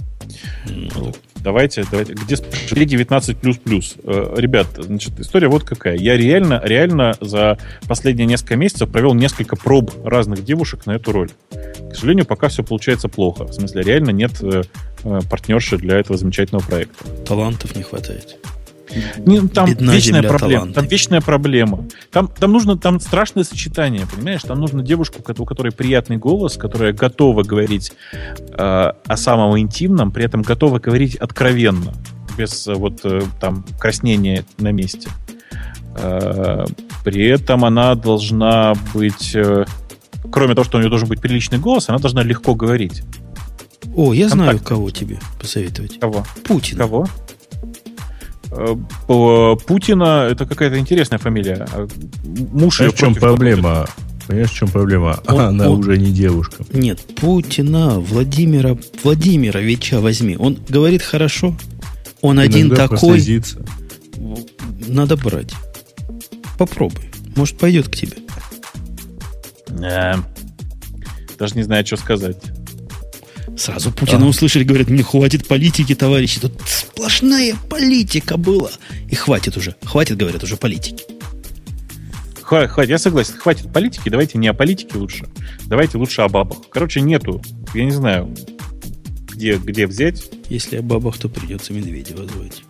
[0.67, 2.13] Ну, Давайте, давайте.
[2.13, 3.95] Где спрашивали 19 плюс плюс?
[4.03, 5.95] Э, Ребят, значит, история вот какая.
[5.95, 11.29] Я реально, реально за последние несколько месяцев провел несколько проб разных девушек на эту роль.
[11.51, 13.45] К сожалению, пока все получается плохо.
[13.45, 14.63] В смысле, реально нет э,
[15.29, 17.05] партнерши для этого замечательного проекта.
[17.27, 18.37] талантов не хватает.
[19.25, 20.51] Не, ну, там Бедна вечная проблема.
[20.61, 20.75] талантов.
[20.75, 21.85] Там вечная проблема.
[22.11, 24.41] Там, там нужно, там страшное сочетание, понимаешь?
[24.41, 30.23] Там нужно девушку, у которой приятный голос, которая готова говорить э, о самом интимном, при
[30.25, 31.93] этом готова говорить откровенно,
[32.37, 35.09] без э, вот э, там краснения на месте.
[35.97, 36.65] Э,
[37.03, 39.65] при этом она должна быть, э,
[40.31, 43.03] кроме того, что у нее должен быть приличный голос, она должна легко говорить.
[43.95, 44.67] О, я знаю, Контакт.
[44.67, 45.99] кого тебе посоветовать.
[45.99, 46.25] Кого?
[46.43, 46.77] Путин.
[46.77, 47.07] Кого?
[48.57, 51.67] Э, Путина это какая-то интересная фамилия.
[51.73, 51.87] А
[52.51, 53.87] Муж ее Знаешь, в чем проблема?
[54.27, 55.19] Понимаешь, в чем проблема?
[55.27, 56.63] Он- Она он- уже не девушка.
[56.73, 60.35] Нет, Путина, Владимира, Владимировича возьми.
[60.39, 61.55] Он говорит хорошо.
[62.21, 62.97] Он один Иногда такой.
[62.97, 63.63] прослезится.
[64.87, 65.53] Надо брать.
[66.57, 67.11] Попробуй.
[67.35, 68.13] Может, пойдет к тебе.
[69.81, 70.15] Э,
[71.37, 72.37] Даже не знаю, что сказать.
[73.57, 76.39] Сразу Путина услышали, говорят, не хватит политики, товарищи.
[76.41, 78.69] Тут сплошная политика была.
[79.09, 79.75] И хватит уже.
[79.83, 81.03] Хватит, говорят, уже политики.
[82.41, 85.27] Хва- Хватит, я согласен, хватит политики, давайте не о политике лучше.
[85.65, 86.57] Давайте лучше о бабах.
[86.69, 87.41] Короче, нету,
[87.73, 88.35] я не знаю,
[89.33, 90.23] где, где взять.
[90.49, 92.61] Если о бабах, то придется Медведева звать.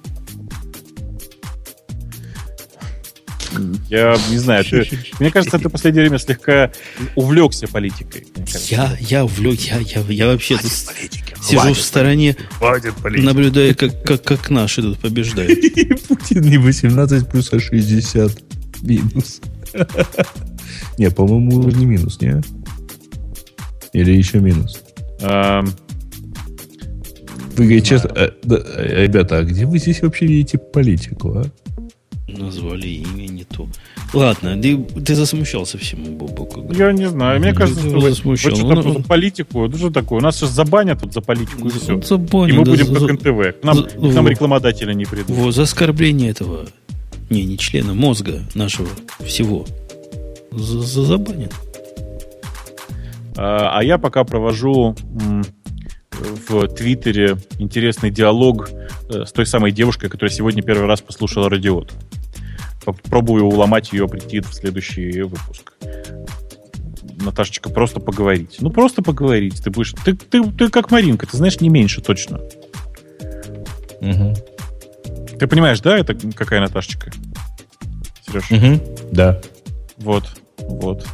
[3.89, 4.88] Я не знаю, ты,
[5.20, 6.72] мне кажется, ты в последнее время слегка
[7.16, 8.28] увлекся политикой.
[8.70, 10.72] Я, я увлек, я, я, я вообще тут
[11.41, 12.36] сижу в стороне,
[13.01, 15.60] наблюдая, как, как, как наши тут побеждают.
[16.08, 18.32] Путин не 18 плюс, а 60
[18.82, 19.41] минус.
[20.97, 22.41] Не, по-моему, не минус, не?
[23.91, 24.82] Или еще минус?
[27.58, 31.43] Вы говорите честно, э, э, ребята, а где вы здесь вообще видите политику, а?
[32.28, 33.68] Назвали имя не то.
[34.14, 36.66] Ладно, ты, ты засмущался всему, Бобоку.
[36.74, 39.78] я не знаю, мне Ну, кажется, ты что вы, вы что-то Ну, за политику, ну
[39.78, 40.20] что такое?
[40.20, 41.94] У нас сейчас забанят тут за политику и все.
[41.96, 43.62] Вот забанен, И мы да, будем за- как НТВ.
[43.62, 44.30] К нам, за- к нам во.
[44.32, 45.30] рекламодатели не придут.
[45.30, 46.66] Вот, за оскорбление этого,
[47.30, 48.90] не, не члена, мозга нашего
[49.24, 49.66] всего.
[50.52, 51.52] За, за забанен.
[53.38, 54.96] А а я пока провожу
[56.50, 58.70] в Твиттере интересный диалог
[59.10, 61.92] э, с той самой девушкой, которая сегодня первый раз послушала радиот.
[62.86, 65.74] Попробую уломать ее прийти в следующий выпуск.
[67.22, 68.58] Наташечка, просто поговорить.
[68.60, 69.62] Ну, просто поговорить.
[69.64, 69.94] Ты будешь.
[70.04, 72.40] Ты, ты, ты как Маринка, ты знаешь не меньше точно.
[74.02, 74.36] Угу.
[75.40, 77.12] Ты понимаешь, да, это какая Наташечка?
[78.26, 78.52] Сереж?
[78.52, 78.98] Угу.
[79.12, 79.42] Да.
[79.98, 80.30] Вот.
[80.60, 81.06] Вот.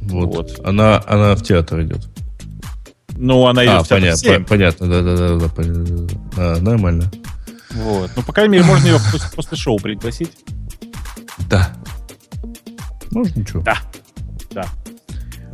[0.00, 0.34] Вот.
[0.34, 0.60] Вот.
[0.64, 2.08] Она, она в театр идет.
[3.16, 6.08] Ну, она идет А, в театр понятно, по- понятно, да, да, да, да, понятно.
[6.36, 7.10] А, нормально.
[7.72, 8.10] Вот.
[8.16, 10.32] Ну, по крайней мере, можно ее после, после шоу пригласить.
[11.48, 11.72] Да.
[13.10, 13.62] Можно ничего.
[13.62, 13.78] Да.
[14.52, 14.66] Да.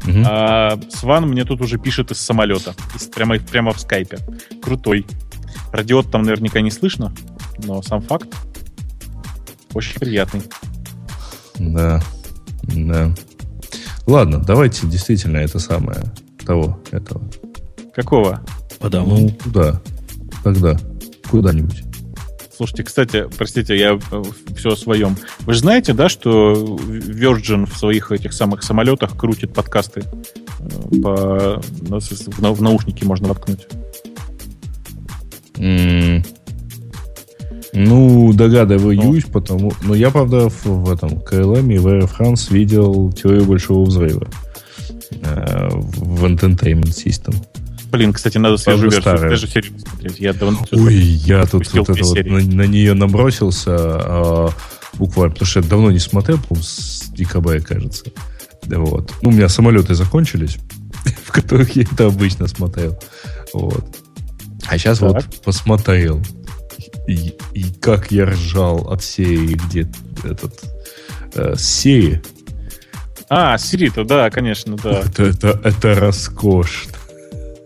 [0.05, 0.25] Мгм.
[0.27, 2.75] А, Сван мне тут уже пишет из самолета.
[2.95, 4.19] Из- прямо, прямо в скайпе.
[4.63, 5.07] Крутой.
[5.73, 7.13] Радиот там наверняка не слышно,
[7.65, 8.29] но сам факт
[9.75, 10.43] очень приятный.
[11.59, 12.03] Да.
[12.63, 13.15] Да.
[14.07, 16.01] Ладно, давайте действительно это самое
[16.45, 17.23] того, этого.
[17.95, 18.41] Какого?
[18.81, 19.81] Потому Ну, куда?
[20.43, 20.77] Тогда.
[21.31, 21.85] Куда-нибудь.
[22.61, 23.99] Слушайте, кстати, простите, я
[24.55, 25.17] все о своем.
[25.47, 31.63] Вы же знаете, да, что Virgin в своих этих самых самолетах крутит подкасты э, по,
[31.89, 33.67] ну, в на- в наушники можно воткнуть.
[35.57, 36.23] М,
[37.73, 39.73] Ну, догадываюсь, потому...
[39.83, 44.29] Но я, правда, в, в этом KLM и в Air France видел теорию большого взрыва
[45.23, 47.35] э, в Entertainment System.
[47.91, 50.19] Блин, кстати, надо свежую версию даже серию посмотреть.
[50.19, 54.51] Я давно Ой, я тут вот это вот на, на нее набросился а,
[54.95, 58.05] буквально, потому что я давно не смотрел, по-моему, с декабря, кажется.
[58.63, 59.13] Да Вот.
[59.23, 60.59] Ну, у меня самолеты закончились,
[61.25, 62.99] в которых я это обычно смотрел.
[63.53, 63.85] Вот.
[64.67, 65.11] А сейчас Так.
[65.11, 66.23] вот посмотрел.
[67.09, 69.91] И, и как я ржал от серии, где
[70.23, 70.55] этот
[71.35, 72.23] э, серии.
[73.29, 75.01] А, Сирита, да, конечно, да.
[75.07, 76.93] Это, это, это роскошно.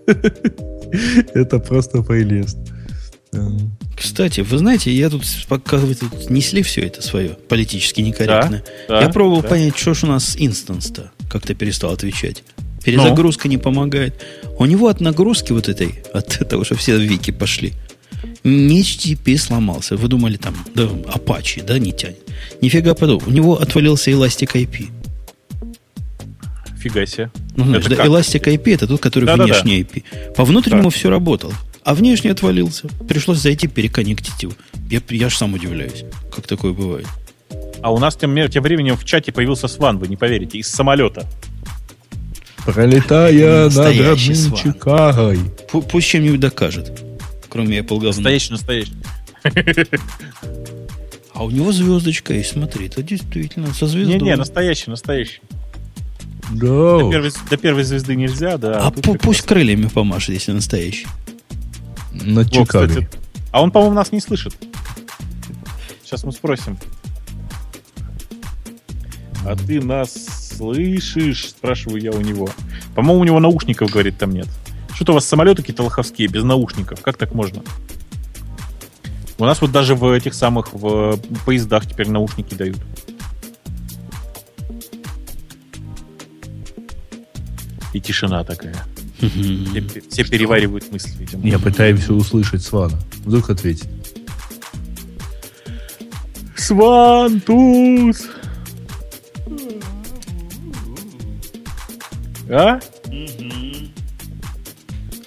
[1.35, 2.59] Это просто прелест.
[3.33, 3.77] Эм.
[3.97, 9.01] Кстати, вы знаете, я тут, пока вы тут несли все это свое, политически некорректно, Да,
[9.01, 9.49] я пробовал да.
[9.49, 12.43] понять, что ж у нас инстанс-то как-то перестал отвечать.
[12.85, 14.15] Перезагрузка не помогает.
[14.59, 17.73] У него от нагрузки вот этой, от этого, что все вики пошли,
[18.45, 19.97] не HTTP сломался.
[19.97, 22.19] Вы думали там, да, Apache, да, не тянет.
[22.61, 23.31] Нифига подобного.
[23.31, 24.91] У него отвалился Elastic IP.
[26.79, 27.31] Фига себе.
[27.57, 28.07] Ну, знаешь, Это да, как?
[28.07, 29.45] Elastic IP это тот, который Да-да-да.
[29.45, 30.33] внешний IP.
[30.35, 30.91] По внутреннему Да.
[30.91, 31.53] все работало.
[31.85, 32.89] А внешний отвалился.
[33.09, 34.53] Пришлось зайти переконнектить его.
[34.91, 37.07] Я, я ж сам удивляюсь, как такое бывает.
[37.83, 41.27] А у нас тем, тем временем в чате появился Сван, вы не поверите, из самолета.
[42.65, 44.03] Пролетая над Настоящий
[44.33, 44.63] родным сван.
[44.63, 45.39] Чикагой.
[45.71, 47.03] Пу- Пусть чем-нибудь докажет.
[47.51, 48.07] Кроме Apple говна.
[48.09, 48.93] Настоящий, настоящий.
[51.35, 54.19] А у него звездочка есть, смотри, это действительно со звездой.
[54.19, 55.41] Не-не, настоящий, настоящий.
[56.53, 56.99] Да.
[56.99, 58.81] До первой, до первой звезды нельзя, да.
[58.87, 61.07] а пу- как пусть крыльями помашет, если настоящий.
[62.13, 63.09] Над Во, кстати,
[63.51, 64.55] А он, по-моему, нас не слышит.
[66.05, 66.79] Сейчас мы спросим.
[69.47, 71.49] А ты нас слышишь?
[71.51, 72.49] Спрашиваю я у него.
[72.95, 74.49] По-моему, у него наушников, говорит, там нет.
[74.95, 77.01] Что-то у вас самолеты какие-то лоховские, без наушников.
[77.03, 77.63] Как так можно?
[79.39, 82.79] У нас вот даже в этих самых в поездах теперь наушники дают.
[87.95, 88.75] И тишина такая.
[89.19, 91.47] Все, все переваривают мысли, видимо.
[91.47, 92.99] Я пытаюсь услышать Свана.
[93.25, 93.89] Вдруг ответит.
[96.57, 98.27] Свантус!
[102.51, 102.81] А?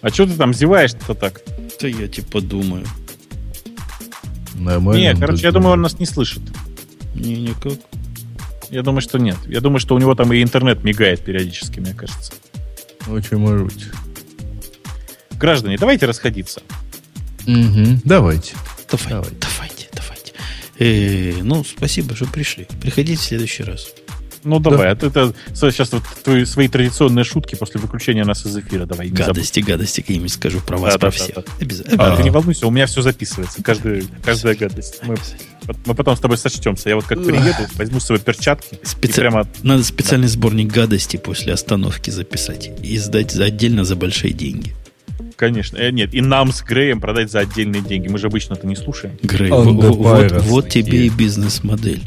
[0.02, 1.42] А что ты там зеваешь-то так?
[1.82, 2.86] Да я типа думаю.
[4.56, 5.00] Нормально.
[5.00, 6.42] Не, короче, я думаю, он нас не слышит.
[7.16, 7.80] Не, никак.
[8.70, 9.38] Я думаю, что нет.
[9.46, 12.34] Я думаю, что у него там и интернет мигает периодически, мне кажется.
[13.10, 13.86] Очень может быть.
[15.32, 16.62] Граждане, давайте расходиться.
[17.46, 18.02] Угу.
[18.04, 18.56] Давайте.
[18.90, 19.32] Давай, Давай.
[19.40, 20.34] давайте, давайте.
[20.80, 22.68] Э, ну, спасибо, что пришли.
[22.82, 23.94] Приходите в следующий раз.
[24.48, 28.56] Ну давай, а ты это сейчас вот твои свои традиционные шутки после выключения нас из
[28.58, 29.10] эфира давай.
[29.10, 31.36] Гадости, гадости какие-нибудь скажу про вас, Да, про да, всех.
[31.36, 32.04] да, Обязательно.
[32.04, 32.16] А, А.
[32.16, 35.02] ты не волнуйся, у меня все записывается, каждая, каждая гадость.
[35.04, 35.16] Мы,
[35.86, 36.90] мы потом с тобой сочтемся.
[36.90, 41.52] Я вот как приеду, возьму свои перчатки и Специ- прямо Надо специальный сборник гадости после
[41.54, 44.74] остановки записать и сдать за- отдельно за большие деньги.
[45.36, 45.78] Конечно.
[45.78, 48.08] Э, нет, и нам с Греем продать за отдельные деньги.
[48.08, 49.18] Мы же обычно это не слушаем.
[49.22, 52.02] Грей, вот, вот тебе и бизнес-модель.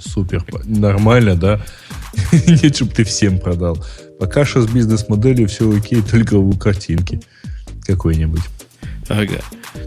[0.00, 0.44] Супер.
[0.64, 1.60] Нормально, да?
[2.32, 3.84] Нет, чтобы ты всем продал.
[4.18, 7.20] Пока что с бизнес-моделью все окей, только у картинки
[7.86, 8.42] какой-нибудь.
[9.08, 9.40] Ага.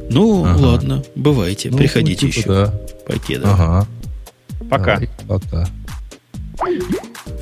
[0.09, 0.57] Ну, Ага.
[0.57, 1.70] ладно, бывайте.
[1.70, 2.47] Ну, Приходите типа еще.
[2.47, 2.68] Да.
[3.07, 3.51] Покеда.
[3.53, 3.88] Ага.
[4.70, 4.93] Пока.
[4.99, 5.70] Давай, пока.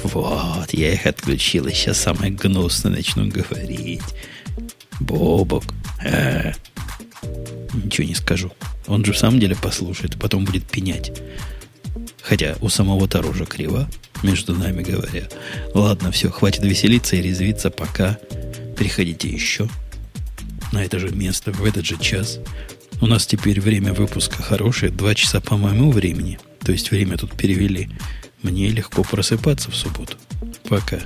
[0.04, 4.02] Вот, я их отключил, и сейчас самое гнусное начну говорить.
[5.00, 5.64] Бобок.
[6.04, 6.54] э,
[7.74, 8.52] Ничего не скажу.
[8.88, 11.12] Он же в самом деле послушает, потом будет пенять.
[12.22, 13.90] Хотя у самого-то рожа крива,
[14.24, 15.28] между нами говоря.
[15.74, 18.18] Ладно, все, хватит веселиться и резвиться, пока.
[18.78, 19.68] Приходите еще
[20.72, 22.40] на это же место, в этот же час.
[23.02, 26.40] У нас теперь время выпуска хорошее, два часа по моему времени.
[26.64, 27.90] То есть время тут перевели.
[28.42, 30.18] Мне легко просыпаться в субботу.
[30.70, 31.00] Пока.